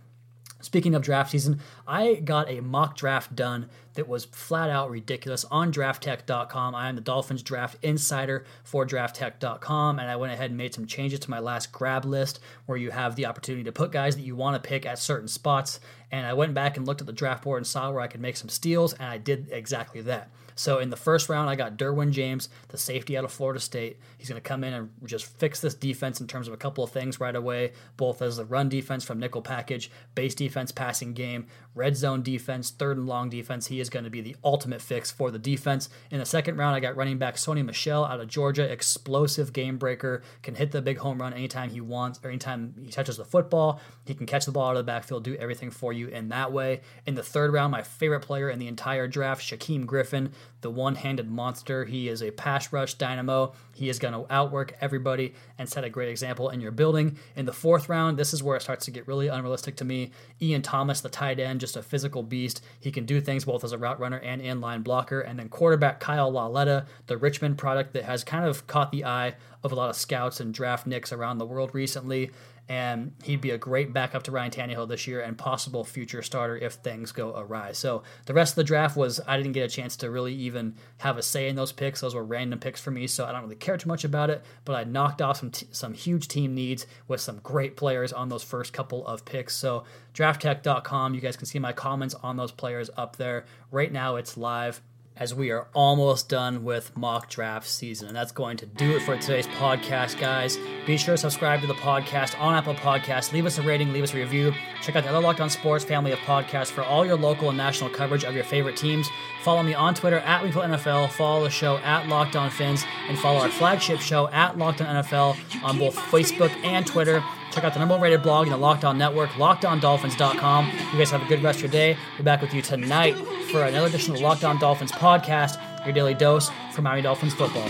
Speaking 0.63 0.96
of 0.96 1.02
draft 1.02 1.32
season, 1.32 1.60
I 1.86 2.15
got 2.15 2.50
a 2.50 2.62
mock 2.62 2.96
draft 2.96 3.36
done 3.36 3.69
that 3.95 4.08
was 4.08 4.25
flat 4.25 4.69
out 4.69 4.89
ridiculous 4.89 5.45
on 5.45 5.71
drafttek.com. 5.71 6.75
I 6.75 6.89
am 6.89 6.95
the 6.95 7.01
Dolphins 7.01 7.43
draft 7.43 7.77
insider 7.82 8.45
for 8.63 8.86
drafttek.com, 8.86 9.99
and 9.99 10.10
I 10.10 10.15
went 10.15 10.34
ahead 10.34 10.49
and 10.49 10.58
made 10.58 10.73
some 10.73 10.86
changes 10.86 11.19
to 11.21 11.29
my 11.29 11.39
last 11.39 11.71
grab 11.71 12.06
list 12.06 12.39
where 12.65 12.77
you 12.77 12.91
have 12.91 13.15
the 13.15 13.25
opportunity 13.25 13.63
to 13.63 13.71
put 13.71 13.91
guys 13.91 14.15
that 14.15 14.23
you 14.23 14.36
want 14.36 14.62
to 14.62 14.67
pick 14.67 14.86
at 14.86 14.99
certain 14.99 15.27
spots. 15.27 15.79
And 16.12 16.25
I 16.25 16.34
went 16.34 16.53
back 16.53 16.77
and 16.77 16.86
looked 16.86 17.01
at 17.01 17.08
the 17.08 17.13
draft 17.13 17.43
board 17.43 17.58
and 17.58 17.67
saw 17.67 17.91
where 17.91 18.01
I 18.01 18.08
could 18.08 18.21
make 18.21 18.38
some 18.38 18.49
steals, 18.49 18.93
and 18.93 19.08
I 19.08 19.17
did 19.17 19.49
exactly 19.51 20.01
that. 20.01 20.29
So 20.56 20.79
in 20.79 20.89
the 20.89 20.95
first 20.95 21.29
round, 21.29 21.49
I 21.49 21.56
got 21.56 21.77
Derwin 21.77 22.12
James, 22.12 22.49
the 22.69 22.77
safety 22.77 23.17
out 23.17 23.23
of 23.23 23.32
Florida 23.32 23.60
State. 23.60 23.97
He's 24.17 24.29
going 24.29 24.41
to 24.41 24.47
come 24.47 24.63
in 24.63 24.73
and 24.73 24.89
just 25.06 25.25
fix 25.25 25.60
this 25.60 25.73
defense 25.73 26.21
in 26.21 26.27
terms 26.27 26.47
of 26.47 26.53
a 26.53 26.58
couple 26.58 26.84
of 26.84 26.91
things 26.91 27.19
right 27.19 27.36
away, 27.36 27.73
both 27.97 28.21
as 28.21 28.38
the 28.38 28.45
run 28.45 28.69
defense 28.69 29.03
from 29.03 29.19
nickel 29.19 29.41
package, 29.41 29.89
base 30.15 30.36
defense, 30.36 30.71
passing 30.71 31.13
game, 31.13 31.47
red 31.75 31.95
zone 31.97 32.21
defense, 32.21 32.69
third 32.69 32.97
and 32.97 33.07
long 33.07 33.29
defense. 33.29 33.67
He 33.67 33.79
is 33.79 33.89
going 33.89 34.05
to 34.05 34.09
be 34.09 34.21
the 34.21 34.36
ultimate 34.43 34.81
fix 34.81 35.12
for 35.12 35.31
the 35.31 35.39
defense. 35.39 35.89
In 36.12 36.19
the 36.19 36.25
second 36.25 36.57
round, 36.57 36.75
I 36.75 36.79
got 36.79 36.95
running 36.95 37.17
back 37.17 37.36
Sony 37.36 37.65
Michel 37.65 38.05
out 38.05 38.19
of 38.19 38.27
Georgia, 38.27 38.71
explosive 38.71 39.53
game 39.53 39.77
breaker, 39.77 40.21
can 40.41 40.55
hit 40.55 40.71
the 40.71 40.81
big 40.81 40.99
home 40.99 41.19
run 41.19 41.33
anytime 41.33 41.69
he 41.69 41.81
wants 41.81 42.19
or 42.23 42.29
anytime 42.29 42.75
he 42.79 42.91
touches 42.91 43.17
the 43.17 43.25
football. 43.25 43.81
He 44.05 44.13
can 44.13 44.25
catch 44.25 44.45
the 44.45 44.51
ball 44.51 44.69
out 44.69 44.77
of 44.77 44.86
the 44.86 44.91
backfield, 44.91 45.23
do 45.23 45.36
everything 45.36 45.71
for 45.71 45.93
you 45.93 46.07
in 46.07 46.29
that 46.29 46.51
way. 46.51 46.81
In 47.05 47.15
the 47.15 47.23
third 47.23 47.51
round, 47.53 47.71
my 47.71 47.81
favorite 47.81 48.21
player 48.21 48.49
in 48.49 48.59
the 48.59 48.67
entire 48.67 49.07
draft, 49.07 49.41
Shaquem 49.41 49.86
Griffin, 49.86 50.31
the 50.62 50.69
one 50.69 50.95
handed 50.95 51.29
monster. 51.29 51.86
He 51.86 52.07
is 52.07 52.23
a 52.23 52.31
pass 52.31 52.71
rush 52.71 52.93
dynamo. 52.93 53.53
He 53.73 53.89
is 53.89 53.99
going 53.99 54.13
to 54.13 54.31
outwork 54.33 54.75
everybody 54.79 55.33
and 55.57 55.67
set 55.67 55.83
a 55.83 55.89
great 55.89 56.09
example 56.09 56.49
in 56.49 56.62
your 56.62 56.71
building. 56.71 57.17
In 57.36 57.45
the 57.45 57.53
fourth 57.53 57.89
round, 57.89 58.17
this 58.17 58.33
is 58.33 58.41
where 58.41 58.55
it 58.55 58.62
starts 58.62 58.86
to 58.86 58.91
get 58.91 59.07
really 59.07 59.27
unrealistic 59.27 59.75
to 59.77 59.86
me. 59.86 60.12
Ian 60.41 60.62
Thomas, 60.62 61.01
the 61.01 61.09
tight 61.09 61.39
end, 61.39 61.59
just 61.63 61.78
a 61.78 61.82
physical 61.82 62.23
beast. 62.23 62.62
He 62.78 62.91
can 62.91 63.06
do 63.06 63.21
things 63.21 63.45
both 63.45 63.63
as 63.63 63.71
a 63.71 63.78
route 63.78 63.97
runner 63.97 64.17
and 64.17 64.41
inline 64.41 64.84
blocker. 64.84 65.21
And 65.21 65.39
then 65.39 65.47
quarterback 65.47 66.02
Kyle 66.02 66.30
Lauletta, 66.30 66.86
the 67.08 67.15
Richmond 67.15 67.58
product 67.58 67.93
that 67.93 68.04
has 68.04 68.26
kind 68.26 68.43
of 68.43 68.67
caught 68.67 68.91
the 68.91 69.06
eye 69.06 69.36
of 69.63 69.71
a 69.71 69.76
lot 69.76 69.89
of 69.89 69.95
scouts 69.95 70.41
and 70.41 70.54
draftniks 70.54 71.13
around 71.13 71.38
the 71.38 71.45
world 71.45 71.73
recently 71.73 72.32
and 72.69 73.12
he'd 73.23 73.41
be 73.41 73.52
a 73.52 73.58
great 73.58 73.91
backup 73.91 74.23
to 74.23 74.32
Ryan 74.32 74.52
Tannehill 74.52 74.88
this 74.88 75.06
year 75.06 75.21
and 75.21 75.38
possible 75.38 75.84
future 75.84 76.21
starter 76.21 76.56
if 76.58 76.73
things 76.73 77.12
go 77.12 77.36
awry. 77.36 77.73
So 77.73 78.04
the 78.26 78.34
rest 78.34 78.54
of 78.54 78.56
the 78.56 78.63
draft 78.63 78.95
was 78.95 79.19
I 79.28 79.36
didn't 79.38 79.52
get 79.52 79.65
a 79.65 79.73
chance 79.73 79.97
to 79.97 80.10
really 80.10 80.34
even 80.34 80.76
have 80.99 81.17
a 81.17 81.21
say 81.21 81.49
in 81.49 81.56
those 81.56 81.73
picks. 81.73 82.02
Those 82.02 82.15
were 82.15 82.23
random 82.23 82.60
picks 82.60 82.80
for 82.80 82.91
me, 82.91 83.08
so 83.08 83.26
I 83.26 83.32
don't 83.32 83.43
really 83.43 83.56
care 83.56 83.78
too 83.78 83.89
much 83.89 84.06
about 84.06 84.30
it. 84.30 84.43
But 84.63 84.76
I 84.76 84.86
knocked 84.86 85.21
off 85.21 85.39
some 85.39 85.52
t- 85.52 85.67
some 85.71 85.93
huge 85.93 86.28
team 86.30 86.56
needs 86.56 86.88
with 87.08 87.19
some 87.19 87.39
great 87.43 87.76
players 87.76 88.13
on 88.13 88.30
those 88.30 88.43
first 88.43 88.71
couple 88.71 89.06
of 89.06 89.26
picks. 89.26 89.56
So 89.56 89.84
drafttek.com, 90.13 91.15
you 91.15 91.21
guys 91.21 91.36
can 91.36 91.45
see 91.45 91.60
my 91.60 91.73
comments 91.73 92.15
on 92.15 92.38
those 92.38 92.52
players 92.52 92.89
up 92.95 93.17
there. 93.17 93.45
Right 93.71 93.91
now, 93.91 94.15
it's 94.15 94.38
live 94.38 94.82
as 95.15 95.34
we 95.34 95.52
are 95.52 95.67
almost 95.73 96.28
done 96.28 96.63
with 96.63 96.95
mock 96.97 97.30
draft 97.30 97.67
season. 97.67 98.08
And 98.08 98.15
that's 98.15 98.32
going 98.32 98.58
to 98.58 98.65
do 98.65 98.95
it 98.95 99.02
for 99.02 99.15
today's 99.17 99.47
podcast, 99.47 100.19
guys. 100.19 100.58
Be 100.86 100.97
sure 100.97 101.13
to 101.13 101.17
subscribe 101.17 101.62
to 101.62 101.67
the 101.67 101.76
podcast 101.76 102.39
on 102.39 102.56
Apple 102.56 102.73
Podcasts. 102.73 103.32
Leave 103.32 103.45
us 103.45 103.58
a 103.58 103.62
rating, 103.62 103.93
leave 103.93 104.04
us 104.04 104.13
a 104.13 104.17
review. 104.17 104.54
Check 104.82 104.95
out 104.95 105.04
the 105.04 105.10
other 105.10 105.19
Locked 105.19 105.39
On 105.39 105.49
Sports 105.49 105.86
family 105.86 106.12
of 106.12 106.19
podcasts 106.19 106.71
for 106.71 106.84
all 106.84 107.06
your 107.06 107.17
local 107.17 107.49
and 107.49 107.58
national 107.58 107.89
coverage 107.89 108.23
of 108.23 108.34
your 108.34 108.43
favorite 108.43 108.76
teams. 108.76 109.08
Follow 109.43 109.62
me 109.62 109.73
on 109.73 109.93
Twitter 109.93 110.19
at 110.19 110.41
NFL. 110.41 111.12
Follow 111.12 111.43
the 111.43 111.49
show 111.49 111.78
at 111.78 112.08
Locked 112.08 112.36
On 112.36 112.49
Fins, 112.49 112.84
and 113.08 113.17
follow 113.19 113.39
our 113.39 113.49
flagship 113.49 113.99
show 113.99 114.28
at 114.30 114.58
Locked 114.58 114.82
On 114.82 115.04
NFL 115.04 115.38
on 115.63 115.78
both 115.78 115.95
Facebook 115.95 116.52
and 116.63 116.86
Twitter. 116.88 117.23
Check 117.53 117.63
out 117.65 117.73
the 117.73 117.79
number 117.79 117.93
one 117.93 118.01
rated 118.01 118.23
blog 118.23 118.47
in 118.47 118.51
the 118.51 118.57
Locked 118.57 118.83
On 118.83 118.97
Network, 118.97 119.29
LockedOnDolphins.com. 119.31 120.71
You 120.91 120.97
guys 120.97 121.11
have 121.11 121.21
a 121.21 121.25
good 121.27 121.43
rest 121.43 121.57
of 121.57 121.65
your 121.65 121.71
day. 121.71 121.95
We're 122.17 122.25
back 122.25 122.41
with 122.41 122.51
you 122.51 122.63
tonight 122.63 123.15
for 123.51 123.63
another 123.63 123.85
edition 123.85 124.13
of 124.13 124.17
the 124.17 124.23
Locked 124.23 124.43
On 124.43 124.57
Dolphins 124.57 124.91
podcast, 124.91 125.61
your 125.85 125.93
daily 125.93 126.15
dose 126.15 126.49
for 126.73 126.81
Miami 126.81 127.03
Dolphins 127.03 127.35
football. 127.35 127.69